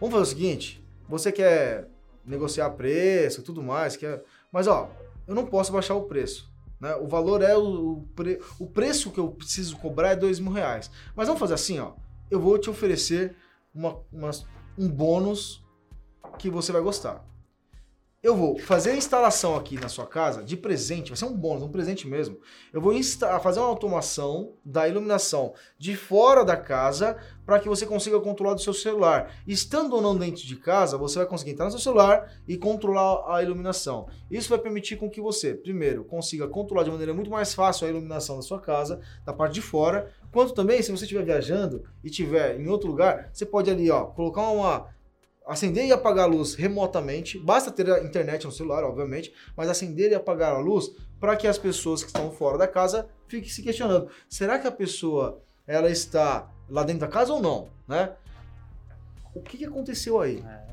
vamos 0.00 0.12
fazer 0.14 0.22
o 0.22 0.26
seguinte, 0.36 0.84
você 1.08 1.30
quer 1.32 1.88
negociar 2.24 2.70
preço 2.70 3.42
tudo 3.42 3.62
mais, 3.62 3.96
quer... 3.96 4.22
mas 4.52 4.66
ó, 4.66 4.90
eu 5.26 5.34
não 5.34 5.46
posso 5.46 5.72
baixar 5.72 5.94
o 5.94 6.02
preço. 6.02 6.50
Né? 6.80 6.94
O 6.96 7.06
valor 7.08 7.42
é 7.42 7.56
o, 7.56 7.92
o, 7.92 8.08
pre- 8.14 8.40
o 8.58 8.66
preço 8.66 9.10
que 9.10 9.18
eu 9.18 9.30
preciso 9.30 9.76
cobrar 9.78 10.10
é 10.10 10.16
dois 10.16 10.38
mil 10.38 10.52
reais. 10.52 10.90
Mas 11.16 11.26
vamos 11.26 11.40
fazer 11.40 11.54
assim, 11.54 11.78
ó. 11.78 11.92
Eu 12.30 12.38
vou 12.38 12.58
te 12.58 12.68
oferecer 12.70 13.34
uma, 13.74 13.98
uma- 14.12 14.30
um 14.78 14.88
bônus 14.88 15.64
que 16.38 16.48
você 16.50 16.70
vai 16.70 16.82
gostar. 16.82 17.24
Eu 18.20 18.34
vou 18.34 18.58
fazer 18.58 18.90
a 18.90 18.96
instalação 18.96 19.54
aqui 19.54 19.80
na 19.80 19.88
sua 19.88 20.04
casa 20.04 20.42
de 20.42 20.56
presente, 20.56 21.10
vai 21.10 21.16
ser 21.16 21.24
um 21.24 21.36
bônus, 21.36 21.62
um 21.62 21.70
presente 21.70 22.08
mesmo. 22.08 22.36
Eu 22.72 22.80
vou 22.80 22.92
fazer 23.40 23.60
uma 23.60 23.68
automação 23.68 24.54
da 24.64 24.88
iluminação 24.88 25.54
de 25.78 25.94
fora 25.94 26.44
da 26.44 26.56
casa 26.56 27.16
para 27.46 27.60
que 27.60 27.68
você 27.68 27.86
consiga 27.86 28.18
controlar 28.20 28.54
do 28.54 28.60
seu 28.60 28.74
celular. 28.74 29.32
Estando 29.46 29.94
ou 29.94 30.02
não 30.02 30.16
dentro 30.16 30.42
de 30.42 30.56
casa, 30.56 30.98
você 30.98 31.18
vai 31.20 31.26
conseguir 31.26 31.52
entrar 31.52 31.66
no 31.66 31.70
seu 31.70 31.80
celular 31.80 32.28
e 32.46 32.56
controlar 32.56 33.36
a 33.36 33.40
iluminação. 33.40 34.08
Isso 34.28 34.48
vai 34.48 34.58
permitir 34.58 34.96
com 34.96 35.08
que 35.08 35.20
você, 35.20 35.54
primeiro, 35.54 36.04
consiga 36.04 36.48
controlar 36.48 36.82
de 36.82 36.90
maneira 36.90 37.14
muito 37.14 37.30
mais 37.30 37.54
fácil 37.54 37.86
a 37.86 37.90
iluminação 37.90 38.34
da 38.34 38.42
sua 38.42 38.60
casa, 38.60 39.00
da 39.24 39.32
parte 39.32 39.54
de 39.54 39.62
fora, 39.62 40.12
quanto 40.32 40.54
também, 40.54 40.82
se 40.82 40.90
você 40.90 41.04
estiver 41.04 41.24
viajando 41.24 41.84
e 42.02 42.08
estiver 42.08 42.58
em 42.58 42.66
outro 42.66 42.88
lugar, 42.88 43.30
você 43.32 43.46
pode 43.46 43.70
ali, 43.70 43.88
ó, 43.90 44.06
colocar 44.06 44.42
uma 44.50 44.88
acender 45.48 45.86
e 45.86 45.92
apagar 45.92 46.24
a 46.24 46.30
luz 46.30 46.54
remotamente. 46.54 47.38
Basta 47.38 47.70
ter 47.70 47.90
a 47.90 48.04
internet 48.04 48.44
no 48.44 48.52
celular, 48.52 48.84
obviamente, 48.84 49.32
mas 49.56 49.68
acender 49.68 50.12
e 50.12 50.14
apagar 50.14 50.54
a 50.54 50.58
luz 50.58 50.90
para 51.18 51.34
que 51.34 51.46
as 51.46 51.56
pessoas 51.56 52.02
que 52.02 52.08
estão 52.08 52.30
fora 52.30 52.58
da 52.58 52.68
casa 52.68 53.08
fiquem 53.26 53.48
se 53.48 53.62
questionando: 53.62 54.08
será 54.28 54.58
que 54.58 54.66
a 54.66 54.72
pessoa 54.72 55.42
ela 55.66 55.90
está 55.90 56.50
lá 56.68 56.84
dentro 56.84 57.00
da 57.00 57.08
casa 57.08 57.32
ou 57.32 57.40
não, 57.40 57.70
né? 57.88 58.12
O 59.34 59.40
que, 59.40 59.56
que 59.56 59.64
aconteceu 59.64 60.20
aí? 60.20 60.44
É? 60.46 60.68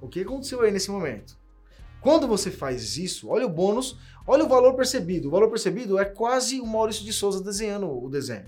O 0.00 0.08
que 0.08 0.20
aconteceu 0.20 0.62
aí 0.62 0.70
nesse 0.70 0.90
momento? 0.90 1.36
Quando 2.00 2.28
você 2.28 2.50
faz 2.50 2.96
isso, 2.96 3.28
olha 3.28 3.46
o 3.46 3.48
bônus, 3.48 3.98
olha 4.26 4.44
o 4.44 4.48
valor 4.48 4.74
percebido. 4.74 5.28
O 5.28 5.30
valor 5.30 5.48
percebido 5.48 5.98
é 5.98 6.04
quase 6.04 6.60
o 6.60 6.66
Maurício 6.66 7.04
de 7.04 7.12
Souza 7.12 7.42
desenhando 7.42 7.90
o 7.90 8.08
desenho. 8.08 8.46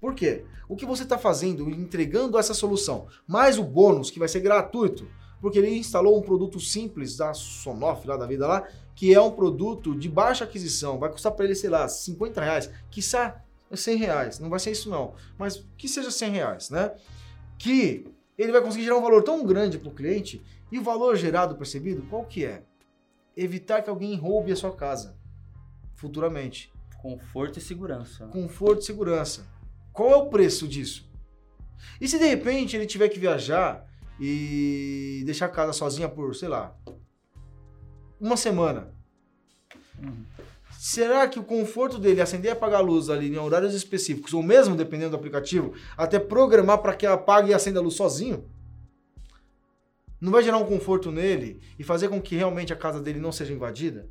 Por 0.00 0.14
quê? 0.14 0.44
O 0.68 0.76
que 0.76 0.86
você 0.86 1.02
está 1.02 1.18
fazendo, 1.18 1.68
entregando 1.70 2.38
essa 2.38 2.54
solução, 2.54 3.06
mais 3.26 3.58
o 3.58 3.64
bônus, 3.64 4.10
que 4.10 4.18
vai 4.18 4.28
ser 4.28 4.40
gratuito, 4.40 5.08
porque 5.40 5.58
ele 5.58 5.76
instalou 5.76 6.18
um 6.18 6.22
produto 6.22 6.60
simples 6.60 7.16
da 7.16 7.32
Sonoff, 7.34 8.06
lá 8.06 8.16
da 8.16 8.26
vida 8.26 8.46
lá, 8.46 8.68
que 8.94 9.14
é 9.14 9.20
um 9.20 9.30
produto 9.30 9.96
de 9.96 10.08
baixa 10.08 10.44
aquisição, 10.44 10.98
vai 10.98 11.10
custar 11.10 11.32
para 11.32 11.44
ele, 11.44 11.54
sei 11.54 11.70
lá, 11.70 11.88
50 11.88 12.40
reais, 12.40 12.70
quiçá 12.90 13.42
100 13.72 13.96
reais, 13.96 14.38
não 14.38 14.48
vai 14.48 14.58
ser 14.58 14.70
isso 14.72 14.88
não, 14.90 15.14
mas 15.38 15.64
que 15.76 15.88
seja 15.88 16.10
100 16.10 16.30
reais, 16.30 16.70
né? 16.70 16.92
Que 17.58 18.06
ele 18.36 18.52
vai 18.52 18.60
conseguir 18.60 18.84
gerar 18.84 18.98
um 18.98 19.02
valor 19.02 19.22
tão 19.22 19.44
grande 19.44 19.78
para 19.78 19.88
o 19.88 19.94
cliente, 19.94 20.42
e 20.70 20.78
o 20.78 20.82
valor 20.82 21.16
gerado, 21.16 21.56
percebido, 21.56 22.02
qual 22.08 22.24
que 22.24 22.44
é? 22.44 22.62
Evitar 23.36 23.82
que 23.82 23.90
alguém 23.90 24.16
roube 24.16 24.52
a 24.52 24.56
sua 24.56 24.74
casa, 24.74 25.16
futuramente. 25.94 26.72
Conforto 27.00 27.58
e 27.58 27.62
segurança. 27.62 28.26
Conforto 28.26 28.80
e 28.80 28.84
segurança. 28.84 29.46
Qual 29.98 30.12
é 30.12 30.16
o 30.16 30.26
preço 30.26 30.68
disso? 30.68 31.10
E 32.00 32.06
se 32.06 32.20
de 32.20 32.24
repente 32.24 32.76
ele 32.76 32.86
tiver 32.86 33.08
que 33.08 33.18
viajar 33.18 33.84
e 34.20 35.24
deixar 35.26 35.46
a 35.46 35.48
casa 35.48 35.72
sozinha 35.72 36.08
por, 36.08 36.36
sei 36.36 36.48
lá, 36.48 36.72
uma 38.20 38.36
semana? 38.36 38.94
Uhum. 40.00 40.24
Será 40.78 41.26
que 41.26 41.40
o 41.40 41.42
conforto 41.42 41.98
dele 41.98 42.20
acender 42.20 42.52
e 42.52 42.52
apagar 42.52 42.78
a 42.78 42.84
luz 42.84 43.10
ali 43.10 43.26
em 43.26 43.38
horários 43.38 43.74
específicos, 43.74 44.32
ou 44.32 44.40
mesmo 44.40 44.76
dependendo 44.76 45.10
do 45.10 45.16
aplicativo, 45.16 45.74
até 45.96 46.20
programar 46.20 46.78
para 46.78 46.94
que 46.94 47.04
apague 47.04 47.50
e 47.50 47.54
acenda 47.54 47.80
a 47.80 47.82
luz 47.82 47.94
sozinho? 47.94 48.48
Não 50.20 50.30
vai 50.30 50.44
gerar 50.44 50.58
um 50.58 50.64
conforto 50.64 51.10
nele 51.10 51.60
e 51.76 51.82
fazer 51.82 52.08
com 52.08 52.22
que 52.22 52.36
realmente 52.36 52.72
a 52.72 52.76
casa 52.76 53.00
dele 53.00 53.18
não 53.18 53.32
seja 53.32 53.52
invadida? 53.52 54.08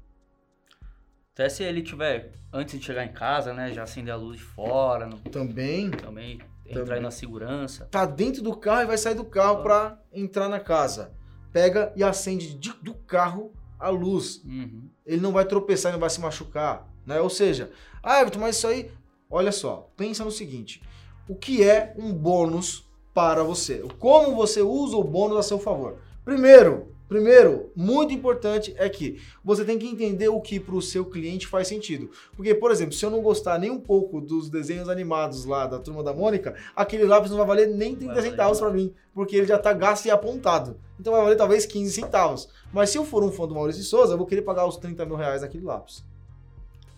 Até 1.37 1.49
se 1.49 1.63
ele 1.63 1.83
tiver, 1.83 2.31
antes 2.51 2.79
de 2.79 2.83
chegar 2.83 3.05
em 3.05 3.13
casa, 3.13 3.53
né, 3.53 3.71
já 3.71 3.83
acender 3.83 4.11
a 4.11 4.17
luz 4.17 4.37
de 4.39 4.43
fora, 4.43 5.05
no- 5.05 5.19
Também 5.19 5.91
também 5.91 6.39
entrar 6.65 6.83
Também. 6.83 6.99
na 6.99 7.11
segurança. 7.11 7.87
tá 7.91 8.07
dentro 8.07 8.41
do 8.41 8.57
carro 8.57 8.81
e 8.81 8.85
vai 8.87 8.97
sair 8.97 9.13
do 9.13 9.23
carro 9.23 9.61
para 9.61 10.01
entrar 10.11 10.49
na 10.49 10.59
casa. 10.59 11.13
Pega 11.53 11.93
e 11.95 12.03
acende 12.03 12.55
de- 12.55 12.73
do 12.81 12.95
carro 12.95 13.53
a 13.79 13.89
luz. 13.89 14.41
Uhum. 14.45 14.89
Ele 15.05 15.21
não 15.21 15.31
vai 15.31 15.45
tropeçar 15.45 15.91
e 15.91 15.93
não 15.93 15.99
vai 15.99 16.09
se 16.09 16.19
machucar, 16.19 16.89
né? 17.05 17.21
Ou 17.21 17.29
seja, 17.29 17.69
ah, 18.01 18.19
Everton, 18.19 18.39
mas 18.39 18.55
isso 18.57 18.65
aí, 18.65 18.89
olha 19.29 19.51
só, 19.51 19.91
pensa 19.95 20.25
no 20.25 20.31
seguinte: 20.31 20.81
o 21.29 21.35
que 21.35 21.63
é 21.63 21.93
um 21.99 22.11
bônus 22.13 22.83
para 23.13 23.43
você? 23.43 23.85
Como 23.99 24.35
você 24.35 24.63
usa 24.63 24.97
o 24.97 25.03
bônus 25.03 25.37
a 25.37 25.43
seu 25.43 25.59
favor? 25.59 25.99
Primeiro, 26.25 26.95
primeiro, 27.07 27.71
muito 27.75 28.13
importante 28.13 28.73
é 28.77 28.87
que 28.89 29.21
você 29.43 29.63
tem 29.63 29.77
que 29.77 29.87
entender 29.87 30.27
o 30.27 30.41
que 30.41 30.59
para 30.59 30.75
o 30.75 30.81
seu 30.81 31.05
cliente 31.05 31.47
faz 31.47 31.67
sentido. 31.67 32.09
Porque, 32.35 32.53
por 32.53 32.71
exemplo, 32.71 32.93
se 32.93 33.05
eu 33.05 33.09
não 33.09 33.21
gostar 33.21 33.57
nem 33.59 33.71
um 33.71 33.79
pouco 33.79 34.19
dos 34.21 34.49
desenhos 34.49 34.89
animados 34.89 35.45
lá 35.45 35.67
da 35.67 35.79
turma 35.79 36.03
da 36.03 36.13
Mônica, 36.13 36.55
aquele 36.75 37.05
lápis 37.05 37.31
não 37.31 37.37
vai 37.37 37.47
valer 37.47 37.67
nem 37.67 37.95
30 37.95 38.05
Vai 38.05 38.15
valer 38.15 38.29
centavos 38.31 38.59
para 38.59 38.71
mim, 38.71 38.93
porque 39.13 39.35
ele 39.35 39.47
já 39.47 39.57
está 39.57 39.73
gasto 39.73 40.05
e 40.05 40.11
apontado. 40.11 40.79
Então 40.99 41.13
vai 41.13 41.21
valer 41.21 41.35
talvez 41.35 41.65
15 41.65 41.91
centavos. 41.91 42.49
Mas 42.71 42.89
se 42.89 42.97
eu 42.97 43.05
for 43.05 43.23
um 43.23 43.31
fã 43.31 43.47
do 43.47 43.55
Maurício 43.55 43.81
de 43.81 43.87
Souza, 43.87 44.13
eu 44.13 44.17
vou 44.17 44.27
querer 44.27 44.41
pagar 44.41 44.65
os 44.65 44.77
30 44.77 45.05
mil 45.05 45.15
reais 45.15 45.41
naquele 45.41 45.63
lápis. 45.63 46.05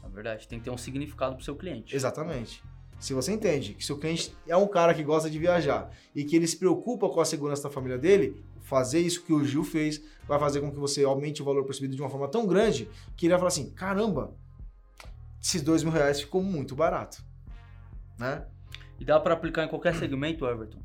Na 0.01 0.09
verdade, 0.09 0.47
tem 0.47 0.59
que 0.59 0.65
ter 0.65 0.71
um 0.71 0.77
significado 0.77 1.35
pro 1.35 1.43
seu 1.43 1.55
cliente. 1.55 1.95
Exatamente. 1.95 2.63
Se 2.99 3.13
você 3.13 3.31
entende 3.31 3.73
que 3.73 3.85
seu 3.85 3.97
cliente 3.97 4.35
é 4.45 4.57
um 4.57 4.67
cara 4.67 4.93
que 4.93 5.01
gosta 5.03 5.29
de 5.29 5.39
viajar 5.39 5.89
e 6.13 6.25
que 6.25 6.35
ele 6.35 6.45
se 6.45 6.57
preocupa 6.57 7.07
com 7.07 7.21
a 7.21 7.25
segurança 7.25 7.63
da 7.63 7.69
família 7.69 7.97
dele, 7.97 8.43
fazer 8.69 8.99
isso 8.99 9.23
que 9.23 9.33
o 9.33 9.43
Gil 9.43 9.63
fez 9.63 10.01
vai 10.27 10.39
fazer 10.39 10.61
com 10.61 10.71
que 10.71 10.77
você 10.77 11.03
aumente 11.03 11.41
o 11.41 11.45
valor 11.45 11.65
percebido 11.65 11.95
de 11.95 12.01
uma 12.01 12.09
forma 12.09 12.27
tão 12.27 12.45
grande 12.45 12.87
que 13.17 13.25
ele 13.25 13.31
vai 13.31 13.39
falar 13.39 13.47
assim: 13.47 13.71
caramba, 13.71 14.37
esses 15.41 15.63
dois 15.63 15.83
mil 15.83 15.91
reais 15.91 16.21
ficou 16.21 16.43
muito 16.43 16.75
barato. 16.75 17.23
Né? 18.17 18.45
E 18.99 19.03
dá 19.03 19.19
pra 19.19 19.33
aplicar 19.33 19.65
em 19.65 19.69
qualquer 19.69 19.95
segmento, 19.95 20.45
Everton. 20.45 20.79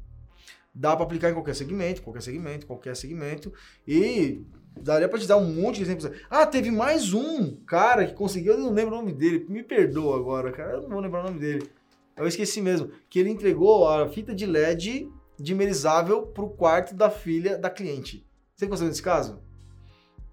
Dá 0.75 0.97
para 0.97 1.05
aplicar 1.05 1.31
em 1.31 1.35
qualquer 1.35 1.55
segmento, 1.55 2.03
qualquer 2.03 2.23
segmento, 2.23 2.67
qualquer 2.67 2.97
segmento. 2.97 3.53
E 3.87 4.43
daria 4.81 5.09
para 5.09 5.19
te 5.19 5.27
dar 5.27 5.37
um 5.37 5.53
monte 5.53 5.77
de 5.77 5.83
exemplos. 5.83 6.11
Ah, 6.31 6.47
teve 6.47 6.71
mais 6.71 7.13
um 7.13 7.57
cara 7.67 8.07
que 8.07 8.15
conseguiu, 8.15 8.55
eu 8.55 8.59
não 8.59 8.73
lembro 8.73 8.95
o 8.95 8.99
nome 8.99 9.13
dele, 9.13 9.47
me 9.49 9.63
perdoa 9.63 10.17
agora, 10.17 10.51
cara, 10.51 10.73
eu 10.73 10.83
não 10.83 10.89
vou 10.89 11.01
lembrar 11.01 11.21
o 11.21 11.27
nome 11.27 11.39
dele. 11.39 11.69
Eu 12.17 12.27
esqueci 12.27 12.61
mesmo, 12.61 12.91
que 13.11 13.19
ele 13.19 13.31
entregou 13.31 13.89
a 13.89 14.09
fita 14.09 14.35
de 14.35 14.47
LED 14.47 15.09
dimerizável 15.39 16.23
pro 16.27 16.49
quarto 16.51 16.95
da 16.95 17.11
filha 17.11 17.57
da 17.59 17.71
cliente. 17.71 18.27
Você 18.55 18.67
conseguiu 18.67 18.89
nesse 18.91 19.03
caso? 19.03 19.41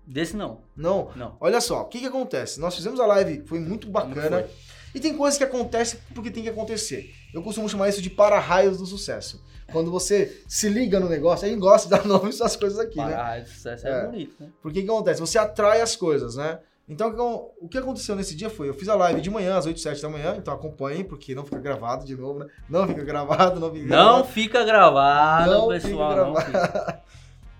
Desse 0.06 0.36
não. 0.36 0.62
Não. 0.76 1.12
Não. 1.16 1.38
Olha 1.40 1.62
só, 1.62 1.82
o 1.82 1.86
que 1.86 2.00
que 2.00 2.06
acontece? 2.08 2.60
Nós 2.60 2.76
fizemos 2.76 3.00
a 3.00 3.06
live, 3.06 3.44
foi 3.46 3.60
muito 3.60 3.88
bacana. 3.90 4.44
foi? 4.44 4.50
E 4.94 5.00
tem 5.00 5.16
coisas 5.16 5.38
que 5.38 5.44
acontecem 5.44 6.00
porque 6.14 6.30
tem 6.30 6.44
que 6.44 6.50
acontecer. 6.50 7.14
Eu 7.34 7.42
costumo 7.42 7.70
chamar 7.70 7.88
isso 7.90 8.02
de 8.02 8.10
para-raios 8.10 8.78
do 8.78 8.86
sucesso. 8.86 9.42
Quando 9.72 9.90
você 9.90 10.44
se 10.50 10.68
liga 10.68 11.00
no 11.00 11.08
negócio, 11.08 11.46
a 11.48 11.50
gente 11.50 11.62
gosta 11.62 11.88
de 11.88 11.96
dar 11.96 12.04
nome 12.08 12.30
às 12.42 12.56
coisas 12.58 12.78
aqui, 12.78 12.98
né? 12.98 13.12
Parar 13.12 13.40
de 13.40 13.50
sucesso 13.50 13.88
é, 13.88 13.90
É. 13.92 14.06
bonito, 14.06 14.36
né? 14.40 14.50
Porque 14.62 14.80
o 14.80 14.84
que 14.84 14.90
acontece? 14.90 15.22
Você 15.22 15.38
atrai 15.38 15.80
as 15.82 15.96
coisas, 15.96 16.36
né? 16.36 16.60
Então, 16.90 17.10
o 17.60 17.68
que- 17.70 17.78
aconteceu 17.78 18.16
nesse 18.16 18.36
dia 18.36 18.50
foi, 18.50 18.68
eu 18.68 18.74
fiz 18.74 18.90
a 18.90 18.96
live 18.96 19.22
de 19.22 19.30
manhã, 19.30 19.56
às 19.58 19.66
8 19.66 19.80
7 19.80 20.02
da 20.02 20.10
manhã, 20.10 20.36
então 20.38 20.54
acompanhem, 20.54 21.04
porque 21.06 21.34
não 21.34 21.46
fica 21.46 21.60
gravado 21.60 22.06
de 22.06 22.18
novo, 22.18 22.40
né? 22.40 22.48
Não 22.70 22.86
fica 22.88 23.04
gravado, 23.04 23.60
não 23.60 23.72
fica 23.72 23.86
Não 23.86 23.88
gravado. 23.88 24.28
fica 24.28 24.64
gravado, 24.66 25.52
Não 25.52 25.68
pessoal. 25.70 25.92
fica 26.12 26.24
Não 26.26 26.34
gravado. 26.34 26.46
fica. 26.46 27.02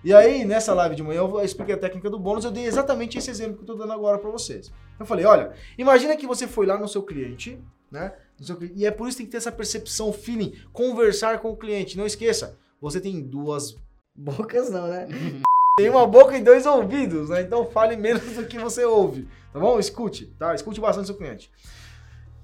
E 0.04 0.12
aí, 0.16 0.44
nessa 0.46 0.74
live 0.74 0.96
de 0.96 1.04
manhã, 1.04 1.20
eu 1.20 1.42
expliquei 1.44 1.76
a 1.76 1.78
técnica 1.78 2.10
do 2.10 2.18
bônus, 2.18 2.44
eu 2.44 2.50
dei 2.50 2.66
exatamente 2.66 3.20
esse 3.20 3.30
exemplo 3.30 3.58
que 3.58 3.62
eu 3.62 3.68
tô 3.68 3.76
dando 3.76 3.94
agora 3.94 4.18
para 4.18 4.32
vocês. 4.32 4.72
Eu 5.00 5.06
falei, 5.06 5.26
olha, 5.26 5.52
imagina 5.78 6.18
que 6.18 6.26
você 6.26 6.48
foi 6.48 6.66
lá 6.66 6.76
no 6.76 6.88
seu 6.88 7.04
cliente, 7.04 7.64
né? 7.92 8.12
No 8.40 8.44
seu 8.44 8.58
e 8.76 8.84
é 8.84 8.90
por 8.90 9.08
isso 9.08 9.18
que 9.18 9.22
tem 9.22 9.26
que 9.28 9.32
ter 9.34 9.38
essa 9.38 9.52
percepção, 9.52 10.12
feeling, 10.12 10.56
conversar 10.74 11.38
com 11.38 11.52
o 11.52 11.56
cliente. 11.56 12.00
Não 12.00 12.08
esqueça, 12.08 12.58
você 12.82 13.00
tem 13.00 13.22
duas 13.22 13.76
Bocas 14.16 14.72
não, 14.72 14.88
né? 14.88 15.08
tem 15.78 15.90
uma 15.90 16.06
boca 16.06 16.38
e 16.38 16.42
dois 16.42 16.66
ouvidos, 16.66 17.30
né? 17.30 17.42
Então 17.42 17.66
fale 17.66 17.96
menos 17.96 18.24
do 18.36 18.46
que 18.46 18.58
você 18.58 18.84
ouve, 18.86 19.28
tá 19.54 19.60
bom? 19.60 19.80
Escute, 19.80 20.28
tá? 20.38 20.54
Escute 20.54 20.82
bastante 20.82 21.08
seu 21.08 21.16
cliente. 21.16 21.52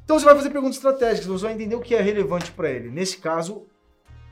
Então 0.03 0.17
você 0.17 0.25
vai 0.25 0.35
fazer 0.35 0.49
perguntas 0.49 0.77
estratégicas, 0.77 1.27
você 1.27 1.45
vai 1.45 1.53
entender 1.53 1.75
o 1.75 1.81
que 1.81 1.93
é 1.93 2.01
relevante 2.01 2.51
para 2.51 2.69
ele. 2.69 2.89
Nesse 2.89 3.17
caso, 3.17 3.65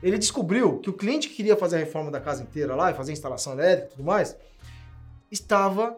ele 0.02 0.16
descobriu 0.16 0.78
que 0.78 0.88
o 0.88 0.92
cliente 0.92 1.28
que 1.28 1.34
queria 1.34 1.56
fazer 1.56 1.76
a 1.76 1.78
reforma 1.80 2.10
da 2.10 2.20
casa 2.20 2.42
inteira 2.42 2.74
lá 2.74 2.90
e 2.90 2.94
fazer 2.94 3.12
a 3.12 3.14
instalação 3.14 3.52
elétrica 3.52 3.88
e 3.88 3.96
tudo 3.96 4.04
mais, 4.04 4.36
estava 5.30 5.96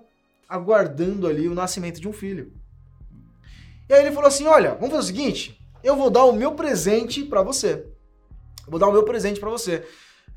aguardando 0.48 1.26
ali 1.26 1.48
o 1.48 1.54
nascimento 1.54 2.00
de 2.00 2.08
um 2.08 2.12
filho. 2.12 2.52
E 3.88 3.94
aí 3.94 4.06
ele 4.06 4.14
falou 4.14 4.28
assim: 4.28 4.46
"Olha, 4.46 4.74
vamos 4.74 4.90
fazer 4.90 5.02
o 5.02 5.06
seguinte, 5.06 5.60
eu 5.82 5.94
vou 5.94 6.10
dar 6.10 6.24
o 6.24 6.32
meu 6.32 6.52
presente 6.52 7.24
para 7.24 7.42
você. 7.42 7.86
Vou 8.66 8.78
dar 8.78 8.88
o 8.88 8.92
meu 8.92 9.04
presente 9.04 9.38
para 9.38 9.48
você. 9.48 9.86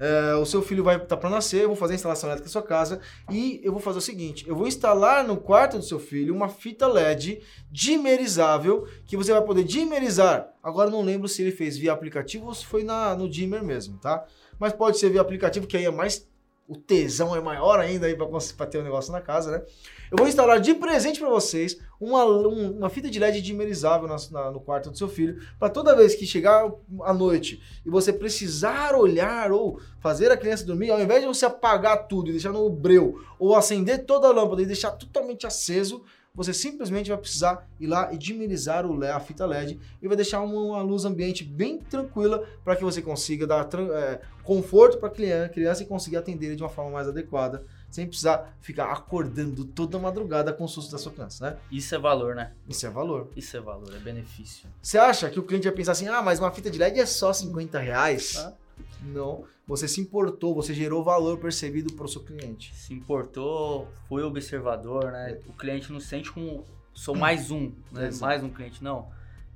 É, 0.04 0.34
o 0.34 0.46
seu 0.48 0.64
filho 0.64 0.84
vai 0.84 0.96
estar 0.96 1.16
para 1.16 1.30
nascer, 1.30 1.62
eu 1.62 1.68
vou 1.68 1.76
fazer 1.76 1.94
a 1.94 1.96
instalação 1.96 2.28
elétrica 2.28 2.48
da 2.48 2.52
sua 2.52 2.64
casa 2.64 3.00
e 3.30 3.62
eu 3.64 3.72
vou 3.72 3.80
fazer 3.80 4.00
o 4.00 4.02
seguinte: 4.02 4.44
eu 4.48 4.56
vou 4.56 4.68
instalar 4.68 5.24
no 5.24 5.38
quarto 5.38 5.78
do 5.78 5.84
seu 5.84 6.00
filho 6.00 6.34
uma 6.34 6.50
fita 6.50 6.88
LED 6.88 7.40
dimerizável 7.72 8.88
que 9.06 9.16
você 9.16 9.32
vai 9.32 9.44
poder 9.44 9.64
dimerizar. 9.64 10.50
Agora 10.64 10.90
não 10.90 11.04
lembro 11.04 11.28
se 11.28 11.44
ele 11.44 11.52
fez 11.52 11.78
via 11.78 11.94
aplicativo 11.94 12.48
ou 12.48 12.54
se 12.56 12.66
foi 12.66 12.84
na, 12.84 13.16
no 13.16 13.30
dimmer 13.30 13.62
mesmo, 13.62 14.00
tá? 14.00 14.26
Mas 14.58 14.74
pode 14.74 14.98
ser 14.98 15.12
via 15.12 15.22
aplicativo, 15.22 15.68
que 15.68 15.78
aí 15.78 15.86
é 15.86 15.92
mais 15.92 16.28
o 16.72 16.78
tesão 16.78 17.36
é 17.36 17.42
maior 17.42 17.82
ainda 17.82 18.08
aí 18.08 18.16
para 18.16 18.66
ter 18.66 18.78
o 18.78 18.82
um 18.82 18.84
negócio 18.86 19.12
na 19.12 19.20
casa, 19.20 19.52
né? 19.52 19.62
Eu 20.10 20.18
vou 20.18 20.26
instalar 20.26 20.58
de 20.58 20.74
presente 20.74 21.20
para 21.20 21.28
vocês 21.28 21.78
uma, 22.00 22.24
um, 22.24 22.78
uma 22.78 22.90
fita 22.90 23.10
de 23.10 23.20
LED 23.20 23.42
dimerizável 23.42 24.08
na, 24.08 24.16
na, 24.32 24.52
no 24.52 24.62
quarto 24.62 24.90
do 24.90 24.98
seu 24.98 25.10
filho, 25.10 25.38
para 25.60 25.70
toda 25.70 25.94
vez 25.98 26.16
que 26.16 26.26
chegar 26.26 26.72
à 27.02 27.14
noite 27.14 27.62
e 27.86 27.90
você 27.90 28.14
precisar 28.14 28.96
olhar 28.96 29.52
ou 29.52 29.82
fazer 30.00 30.32
a 30.32 30.38
criança 30.38 30.66
dormir, 30.66 30.92
ao 30.92 31.02
invés 31.02 31.20
de 31.20 31.28
você 31.28 31.46
apagar 31.46 32.08
tudo 32.08 32.30
e 32.30 32.32
deixar 32.32 32.54
no 32.54 32.70
breu, 32.70 33.20
ou 33.38 33.54
acender 33.54 34.06
toda 34.06 34.30
a 34.30 34.32
lâmpada 34.32 34.62
e 34.62 34.66
deixar 34.66 34.92
totalmente 34.92 35.46
aceso, 35.46 36.06
você 36.34 36.54
simplesmente 36.54 37.10
vai 37.10 37.18
precisar 37.18 37.68
ir 37.80 37.88
lá 37.88 38.14
e 38.14 38.18
dimerizar 38.18 38.86
o 38.86 39.04
a 39.04 39.20
fita 39.20 39.46
LED 39.46 39.80
e 40.02 40.08
vai 40.08 40.16
deixar 40.16 40.42
uma, 40.42 40.62
uma 40.62 40.82
luz 40.82 41.04
ambiente 41.04 41.44
bem 41.44 41.78
tranquila 41.78 42.48
para 42.64 42.76
que 42.76 42.84
você 42.84 43.02
consiga 43.02 43.46
dar 43.46 43.68
é, 43.74 44.22
conforto 44.44 44.98
para 44.98 45.10
a 45.10 45.50
criança 45.50 45.84
e 45.84 45.86
conseguir 45.86 46.18
atender 46.18 46.48
ele 46.48 46.56
de 46.56 46.64
uma 46.64 46.70
forma 46.70 46.92
mais 46.92 47.08
adequada, 47.08 47.66
sem 47.90 48.08
precisar 48.08 48.56
ficar 48.62 48.92
acordando 48.92 49.66
toda 49.66 50.00
madrugada 50.00 50.54
com 50.54 50.64
o 50.64 50.68
susto 50.68 50.92
da 50.92 50.98
sua 50.98 51.12
criança, 51.12 51.52
né? 51.52 51.58
Isso 51.70 51.94
é 51.94 52.00
valor, 52.00 52.34
né? 52.34 52.54
Isso 52.68 52.86
é 52.86 52.90
valor. 52.90 53.30
Isso 53.36 53.58
é 53.58 53.60
valor, 53.60 53.94
é 53.94 54.00
benefício. 54.00 54.70
Você 54.82 54.98
acha 54.98 55.30
que 55.30 55.40
o 55.40 55.44
cliente 55.44 55.68
vai 55.68 55.76
pensar 55.76 55.92
assim, 55.92 56.08
ah, 56.08 56.22
mas 56.22 56.40
uma 56.40 56.52
fita 56.52 56.72
de 56.72 56.80
LED 56.80 57.00
é 57.00 57.06
só 57.06 57.34
50 57.34 57.78
reais? 57.78 58.38
Ah. 58.38 58.54
Não. 59.02 59.44
Você 59.68 59.88
se 59.88 60.02
importou, 60.02 60.54
você 60.54 60.74
gerou 60.74 61.04
valor 61.04 61.38
percebido 61.40 61.94
para 61.94 62.06
o 62.06 62.10
seu 62.10 62.22
cliente. 62.22 62.76
Se 62.76 62.94
importou, 62.94 63.88
foi 64.08 64.24
observador, 64.24 65.12
né? 65.12 65.40
O 65.48 65.54
cliente 65.54 65.92
não 65.92 66.00
sente 66.00 66.32
como 66.32 66.66
sou 66.94 67.16
mais 67.16 67.52
um, 67.52 67.72
né? 67.92 68.08
Exato. 68.08 68.26
Mais 68.26 68.44
um 68.44 68.50
cliente, 68.50 68.84
não. 68.84 69.10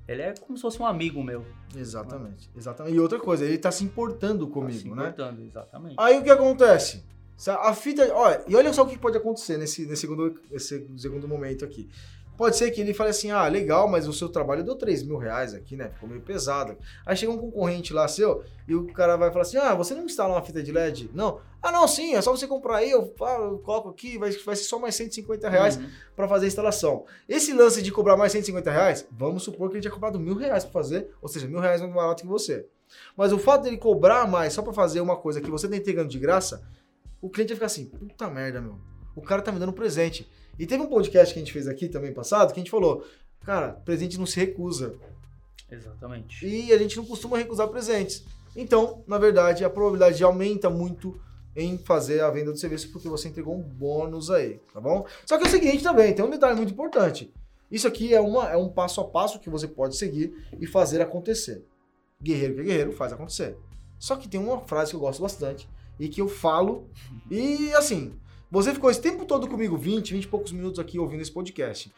Ele 0.08 0.22
é 0.22 0.34
como 0.34 0.56
se 0.56 0.62
fosse 0.62 0.80
um 0.80 0.86
amigo 0.86 1.22
meu. 1.22 1.44
Exatamente, 1.74 2.46
né? 2.48 2.54
exatamente. 2.56 2.94
E 2.94 3.00
outra 3.00 3.18
coisa, 3.18 3.44
ele 3.44 3.54
está 3.54 3.70
se 3.72 3.84
importando 3.84 4.46
comigo, 4.46 4.78
tá 4.78 4.82
se 4.82 4.88
né? 4.88 4.92
importando, 4.92 5.40
né? 5.40 5.46
exatamente. 5.46 5.94
Aí 5.98 6.18
o 6.18 6.22
que 6.22 6.30
acontece? 6.30 7.04
A 7.48 7.74
fita, 7.74 8.14
olha, 8.14 8.42
e 8.48 8.56
olha 8.56 8.72
só 8.72 8.82
o 8.82 8.86
que 8.86 8.96
pode 8.96 9.18
acontecer 9.18 9.58
nesse, 9.58 9.84
nesse, 9.84 10.02
segundo, 10.02 10.40
nesse 10.50 10.88
segundo 10.96 11.28
momento 11.28 11.64
aqui. 11.64 11.88
Pode 12.36 12.56
ser 12.56 12.70
que 12.70 12.80
ele 12.80 12.92
fale 12.92 13.10
assim, 13.10 13.30
ah, 13.30 13.46
legal, 13.48 13.88
mas 13.88 14.06
o 14.06 14.12
seu 14.12 14.28
trabalho 14.28 14.62
deu 14.62 14.74
3 14.74 15.02
mil 15.02 15.16
reais 15.16 15.54
aqui, 15.54 15.76
né? 15.76 15.90
Ficou 15.90 16.08
meio 16.08 16.20
pesado. 16.20 16.76
Aí 17.04 17.16
chega 17.16 17.32
um 17.32 17.38
concorrente 17.38 17.92
lá 17.92 18.06
seu 18.06 18.44
e 18.68 18.74
o 18.74 18.86
cara 18.92 19.16
vai 19.16 19.30
falar 19.30 19.42
assim, 19.42 19.56
ah, 19.56 19.74
você 19.74 19.94
não 19.94 20.04
instala 20.04 20.34
uma 20.34 20.42
fita 20.42 20.62
de 20.62 20.70
LED? 20.70 21.10
Não. 21.14 21.40
Ah, 21.62 21.72
não, 21.72 21.88
sim, 21.88 22.14
é 22.14 22.20
só 22.20 22.30
você 22.30 22.46
comprar 22.46 22.76
aí, 22.76 22.90
eu, 22.90 23.12
eu 23.18 23.58
coloco 23.58 23.88
aqui, 23.88 24.18
vai, 24.18 24.30
vai 24.30 24.54
ser 24.54 24.64
só 24.64 24.78
mais 24.78 24.94
150 24.94 25.48
reais 25.48 25.76
uhum. 25.76 25.88
para 26.14 26.28
fazer 26.28 26.44
a 26.44 26.48
instalação. 26.48 27.04
Esse 27.28 27.52
lance 27.52 27.82
de 27.82 27.90
cobrar 27.90 28.16
mais 28.16 28.32
150 28.32 28.70
reais, 28.70 29.08
vamos 29.10 29.42
supor 29.42 29.68
que 29.68 29.76
ele 29.76 29.82
tinha 29.82 29.92
cobrado 29.92 30.20
mil 30.20 30.36
reais 30.36 30.64
para 30.64 30.72
fazer, 30.72 31.10
ou 31.20 31.28
seja, 31.28 31.48
mil 31.48 31.58
reais 31.58 31.80
mais 31.80 31.92
barato 31.92 32.22
que 32.22 32.28
você. 32.28 32.66
Mas 33.16 33.32
o 33.32 33.38
fato 33.38 33.62
dele 33.62 33.78
cobrar 33.78 34.28
mais 34.28 34.52
só 34.52 34.62
para 34.62 34.72
fazer 34.72 35.00
uma 35.00 35.16
coisa 35.16 35.40
que 35.40 35.50
você 35.50 35.68
tá 35.68 35.76
entregando 35.76 36.08
de 36.08 36.18
graça, 36.18 36.62
o 37.20 37.28
cliente 37.28 37.48
vai 37.48 37.56
ficar 37.56 37.66
assim, 37.66 37.86
puta 37.86 38.30
merda, 38.30 38.60
meu. 38.60 38.78
O 39.14 39.22
cara 39.22 39.42
tá 39.42 39.50
me 39.50 39.58
dando 39.58 39.72
presente. 39.72 40.30
E 40.58 40.66
teve 40.66 40.82
um 40.82 40.88
podcast 40.88 41.32
que 41.32 41.40
a 41.40 41.42
gente 41.42 41.52
fez 41.52 41.68
aqui 41.68 41.88
também 41.88 42.12
passado 42.12 42.52
que 42.52 42.60
a 42.60 42.62
gente 42.62 42.70
falou, 42.70 43.04
cara, 43.44 43.72
presente 43.84 44.18
não 44.18 44.26
se 44.26 44.38
recusa. 44.38 44.94
Exatamente. 45.70 46.46
E 46.46 46.72
a 46.72 46.78
gente 46.78 46.96
não 46.96 47.04
costuma 47.04 47.36
recusar 47.36 47.68
presentes. 47.68 48.24
Então, 48.54 49.02
na 49.06 49.18
verdade, 49.18 49.64
a 49.64 49.70
probabilidade 49.70 50.22
aumenta 50.24 50.70
muito 50.70 51.20
em 51.54 51.78
fazer 51.78 52.20
a 52.20 52.30
venda 52.30 52.52
do 52.52 52.58
serviço 52.58 52.90
porque 52.92 53.08
você 53.08 53.28
entregou 53.28 53.56
um 53.56 53.62
bônus 53.62 54.30
aí, 54.30 54.60
tá 54.72 54.80
bom? 54.80 55.06
Só 55.24 55.38
que 55.38 55.44
é 55.44 55.46
o 55.46 55.50
seguinte 55.50 55.82
também, 55.82 56.14
tem 56.14 56.24
um 56.24 56.30
detalhe 56.30 56.56
muito 56.56 56.72
importante. 56.72 57.32
Isso 57.70 57.88
aqui 57.88 58.14
é, 58.14 58.20
uma, 58.20 58.48
é 58.50 58.56
um 58.56 58.68
passo 58.68 59.00
a 59.00 59.04
passo 59.04 59.40
que 59.40 59.50
você 59.50 59.66
pode 59.66 59.96
seguir 59.96 60.46
e 60.60 60.66
fazer 60.66 61.00
acontecer. 61.00 61.64
Guerreiro 62.22 62.54
que 62.54 62.60
é 62.60 62.64
guerreiro, 62.64 62.92
faz 62.92 63.12
acontecer. 63.12 63.56
Só 63.98 64.16
que 64.16 64.28
tem 64.28 64.38
uma 64.38 64.60
frase 64.60 64.90
que 64.90 64.96
eu 64.96 65.00
gosto 65.00 65.22
bastante 65.22 65.68
e 65.98 66.08
que 66.08 66.20
eu 66.20 66.28
falo 66.28 66.88
e 67.30 67.72
assim, 67.74 68.14
você 68.50 68.72
ficou 68.72 68.90
esse 68.90 69.00
tempo 69.00 69.24
todo 69.24 69.48
comigo, 69.48 69.76
20, 69.76 70.12
20 70.12 70.24
e 70.24 70.28
poucos 70.28 70.52
minutos 70.52 70.78
aqui 70.78 70.98
ouvindo 70.98 71.20
esse 71.20 71.32
podcast. 71.32 71.92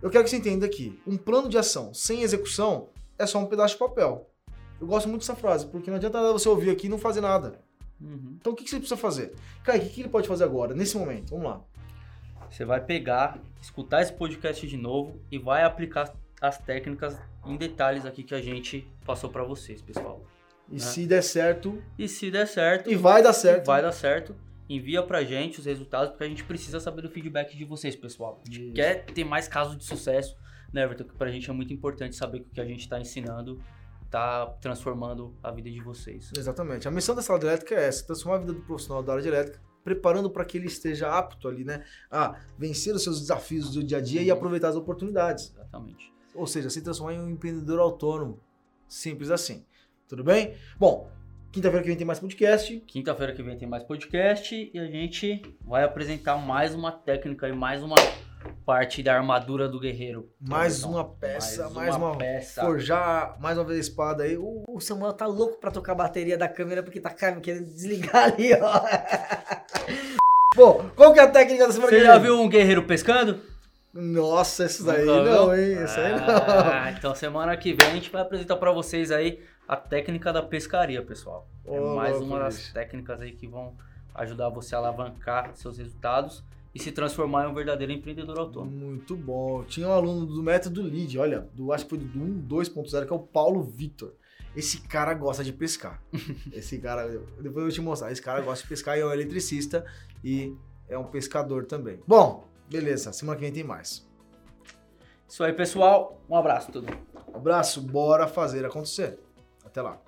Eu 0.00 0.10
quero 0.10 0.24
que 0.24 0.30
você 0.30 0.36
entenda 0.36 0.64
aqui: 0.64 1.00
um 1.06 1.16
plano 1.16 1.48
de 1.48 1.58
ação 1.58 1.92
sem 1.92 2.22
execução 2.22 2.88
é 3.18 3.26
só 3.26 3.38
um 3.38 3.46
pedaço 3.46 3.74
de 3.74 3.80
papel. 3.80 4.30
Eu 4.80 4.86
gosto 4.86 5.08
muito 5.08 5.22
dessa 5.22 5.34
frase, 5.34 5.66
porque 5.66 5.90
não 5.90 5.96
adianta 5.96 6.20
nada 6.20 6.32
você 6.32 6.48
ouvir 6.48 6.70
aqui 6.70 6.86
e 6.86 6.88
não 6.88 6.98
fazer 6.98 7.20
nada. 7.20 7.60
Uhum. 8.00 8.36
Então 8.40 8.52
o 8.52 8.56
que 8.56 8.68
você 8.68 8.76
precisa 8.76 8.96
fazer? 8.96 9.34
Cara, 9.64 9.76
o 9.76 9.80
que 9.80 10.00
ele 10.00 10.08
pode 10.08 10.28
fazer 10.28 10.44
agora, 10.44 10.72
nesse 10.72 10.96
momento? 10.96 11.30
Vamos 11.30 11.46
lá. 11.46 11.60
Você 12.48 12.64
vai 12.64 12.80
pegar, 12.80 13.40
escutar 13.60 14.02
esse 14.02 14.12
podcast 14.12 14.64
de 14.66 14.76
novo 14.76 15.20
e 15.30 15.38
vai 15.38 15.64
aplicar 15.64 16.14
as 16.40 16.56
técnicas 16.58 17.18
em 17.44 17.56
detalhes 17.56 18.06
aqui 18.06 18.22
que 18.22 18.34
a 18.34 18.40
gente 18.40 18.86
passou 19.04 19.28
para 19.28 19.42
vocês, 19.42 19.82
pessoal. 19.82 20.24
E 20.68 20.74
né? 20.74 20.78
se 20.78 21.06
der 21.06 21.22
certo. 21.22 21.82
E 21.98 22.08
se 22.08 22.30
der 22.30 22.46
certo. 22.46 22.88
E 22.88 22.94
vai 22.94 23.20
dar 23.20 23.32
certo. 23.32 23.66
Vai 23.66 23.82
dar 23.82 23.92
certo 23.92 24.34
envia 24.68 25.02
pra 25.02 25.24
gente 25.24 25.58
os 25.58 25.66
resultados, 25.66 26.10
porque 26.10 26.24
a 26.24 26.28
gente 26.28 26.44
precisa 26.44 26.78
saber 26.78 27.02
do 27.02 27.08
feedback 27.08 27.56
de 27.56 27.64
vocês, 27.64 27.96
pessoal. 27.96 28.40
A 28.42 28.50
gente 28.50 28.66
Isso. 28.66 28.74
quer 28.74 29.04
ter 29.06 29.24
mais 29.24 29.48
casos 29.48 29.76
de 29.76 29.84
sucesso, 29.84 30.36
né, 30.72 30.82
Everton? 30.82 31.04
Que 31.04 31.14
pra 31.14 31.30
gente 31.30 31.48
é 31.48 31.52
muito 31.52 31.72
importante 31.72 32.14
saber 32.14 32.40
que 32.40 32.48
o 32.48 32.50
que 32.50 32.60
a 32.60 32.64
gente 32.64 32.88
tá 32.88 33.00
ensinando 33.00 33.60
tá 34.10 34.46
transformando 34.60 35.34
a 35.42 35.50
vida 35.50 35.70
de 35.70 35.80
vocês. 35.80 36.32
Exatamente. 36.36 36.88
A 36.88 36.90
missão 36.90 37.14
da 37.14 37.22
sala 37.22 37.38
de 37.38 37.46
elétrica 37.46 37.74
é 37.74 37.88
essa, 37.88 38.06
transformar 38.06 38.36
a 38.36 38.40
vida 38.40 38.52
do 38.52 38.62
profissional 38.62 39.02
da 39.02 39.12
área 39.12 39.22
de 39.22 39.28
elétrica, 39.28 39.60
preparando 39.84 40.30
para 40.30 40.44
que 40.44 40.56
ele 40.56 40.66
esteja 40.66 41.10
apto 41.10 41.48
ali, 41.48 41.64
né, 41.64 41.84
a 42.10 42.38
vencer 42.58 42.94
os 42.94 43.02
seus 43.02 43.20
desafios 43.20 43.70
do 43.70 43.82
dia 43.82 43.98
a 43.98 44.00
dia 44.00 44.20
uhum. 44.20 44.26
e 44.26 44.30
aproveitar 44.30 44.68
as 44.68 44.76
oportunidades. 44.76 45.52
Exatamente. 45.54 46.12
Ou 46.34 46.46
seja, 46.46 46.70
se 46.70 46.80
transformar 46.82 47.14
em 47.14 47.20
um 47.20 47.28
empreendedor 47.28 47.78
autônomo. 47.80 48.40
Simples 48.86 49.30
assim. 49.30 49.64
Tudo 50.06 50.24
bem? 50.24 50.54
Bom, 50.78 51.10
Quinta-feira 51.58 51.82
que 51.82 51.88
vem 51.88 51.96
tem 51.96 52.06
mais 52.06 52.20
podcast. 52.20 52.82
Quinta-feira 52.86 53.32
que 53.32 53.42
vem 53.42 53.58
tem 53.58 53.68
mais 53.68 53.82
podcast 53.82 54.70
e 54.72 54.78
a 54.78 54.84
gente 54.84 55.42
vai 55.66 55.82
apresentar 55.82 56.36
mais 56.36 56.72
uma 56.72 56.92
técnica 56.92 57.48
e 57.48 57.52
mais 57.52 57.82
uma 57.82 57.96
parte 58.64 59.02
da 59.02 59.16
armadura 59.16 59.68
do 59.68 59.80
guerreiro. 59.80 60.30
Mais 60.40 60.84
uma 60.84 61.04
peça, 61.04 61.64
mais, 61.64 61.74
mais 61.74 61.96
uma, 61.96 62.10
uma, 62.10 62.16
peça. 62.16 62.60
Forjar 62.60 63.36
mais 63.40 63.58
uma 63.58 63.64
vez 63.64 63.78
a 63.78 63.80
espada 63.80 64.22
aí. 64.22 64.36
O, 64.36 64.62
o 64.68 64.80
Samuel 64.80 65.12
tá 65.14 65.26
louco 65.26 65.58
pra 65.58 65.72
tocar 65.72 65.90
a 65.90 65.96
bateria 65.96 66.38
da 66.38 66.46
câmera 66.46 66.80
porque 66.80 67.00
tá 67.00 67.10
querendo 67.10 67.64
desligar 67.64 68.32
ali, 68.32 68.54
ó. 68.54 68.80
Bom, 70.54 70.88
qual 70.94 71.12
que 71.12 71.18
é 71.18 71.24
a 71.24 71.28
técnica 71.28 71.66
da 71.66 71.72
semana 71.72 71.90
Você 71.90 72.04
já 72.04 72.18
viu 72.18 72.40
um 72.40 72.48
guerreiro 72.48 72.84
pescando? 72.84 73.40
Nossa, 73.92 74.66
isso 74.66 74.84
daí 74.84 75.04
não, 75.04 75.52
hein? 75.52 75.82
Isso 75.82 75.98
aí 75.98 76.12
não. 76.12 76.28
Ah, 76.28 76.94
então 76.96 77.16
semana 77.16 77.56
que 77.56 77.72
vem 77.72 77.88
a 77.88 77.94
gente 77.94 78.10
vai 78.10 78.22
apresentar 78.22 78.54
para 78.54 78.70
vocês 78.70 79.10
aí 79.10 79.40
a 79.68 79.76
técnica 79.76 80.32
da 80.32 80.42
pescaria, 80.42 81.02
pessoal. 81.02 81.46
Oh, 81.66 81.74
é 81.74 81.94
mais 81.94 82.16
uma 82.16 82.38
das 82.38 82.72
técnicas 82.72 83.20
aí 83.20 83.32
que 83.32 83.46
vão 83.46 83.76
ajudar 84.14 84.48
você 84.48 84.74
a 84.74 84.78
alavancar 84.78 85.54
seus 85.54 85.76
resultados 85.76 86.42
e 86.74 86.80
se 86.80 86.90
transformar 86.90 87.44
em 87.44 87.50
um 87.50 87.54
verdadeiro 87.54 87.92
empreendedor 87.92 88.38
autônomo. 88.38 88.74
Muito 88.74 89.14
bom. 89.14 89.62
Tinha 89.64 89.86
um 89.86 89.92
aluno 89.92 90.24
do 90.24 90.42
método 90.42 90.82
LEAD, 90.82 91.18
olha, 91.18 91.40
do, 91.52 91.70
acho 91.70 91.84
que 91.84 91.90
foi 91.90 91.98
do 91.98 92.18
1 92.18 92.46
2.0, 92.48 93.06
que 93.06 93.12
é 93.12 93.16
o 93.16 93.18
Paulo 93.18 93.62
Vitor. 93.62 94.14
Esse 94.56 94.80
cara 94.80 95.12
gosta 95.12 95.44
de 95.44 95.52
pescar. 95.52 96.02
Esse 96.50 96.78
cara, 96.78 97.06
depois 97.06 97.56
eu 97.56 97.62
vou 97.62 97.70
te 97.70 97.80
mostrar. 97.82 98.10
Esse 98.10 98.22
cara 98.22 98.40
gosta 98.40 98.62
de 98.62 98.68
pescar 98.70 98.96
e 98.96 99.02
é 99.02 99.06
um 99.06 99.12
eletricista 99.12 99.84
e 100.24 100.56
é 100.88 100.96
um 100.96 101.04
pescador 101.04 101.66
também. 101.66 102.00
Bom, 102.06 102.48
beleza. 102.70 103.12
Semana 103.12 103.36
que 103.36 103.44
vem 103.44 103.52
tem 103.52 103.64
mais. 103.64 104.08
Isso 105.28 105.44
aí, 105.44 105.52
pessoal. 105.52 106.18
Um 106.28 106.36
abraço, 106.36 106.72
tudo. 106.72 106.88
Um 107.32 107.36
abraço, 107.36 107.82
bora 107.82 108.26
fazer 108.26 108.64
acontecer. 108.64 109.27
Até 109.68 109.82
lá. 109.82 109.98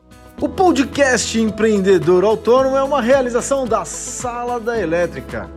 O 0.40 0.48
podcast 0.48 1.38
Empreendedor 1.38 2.24
Autônomo 2.24 2.78
é 2.78 2.82
uma 2.82 3.02
realização 3.02 3.66
da 3.66 3.84
Sala 3.84 4.58
da 4.58 4.80
Elétrica 4.80 5.50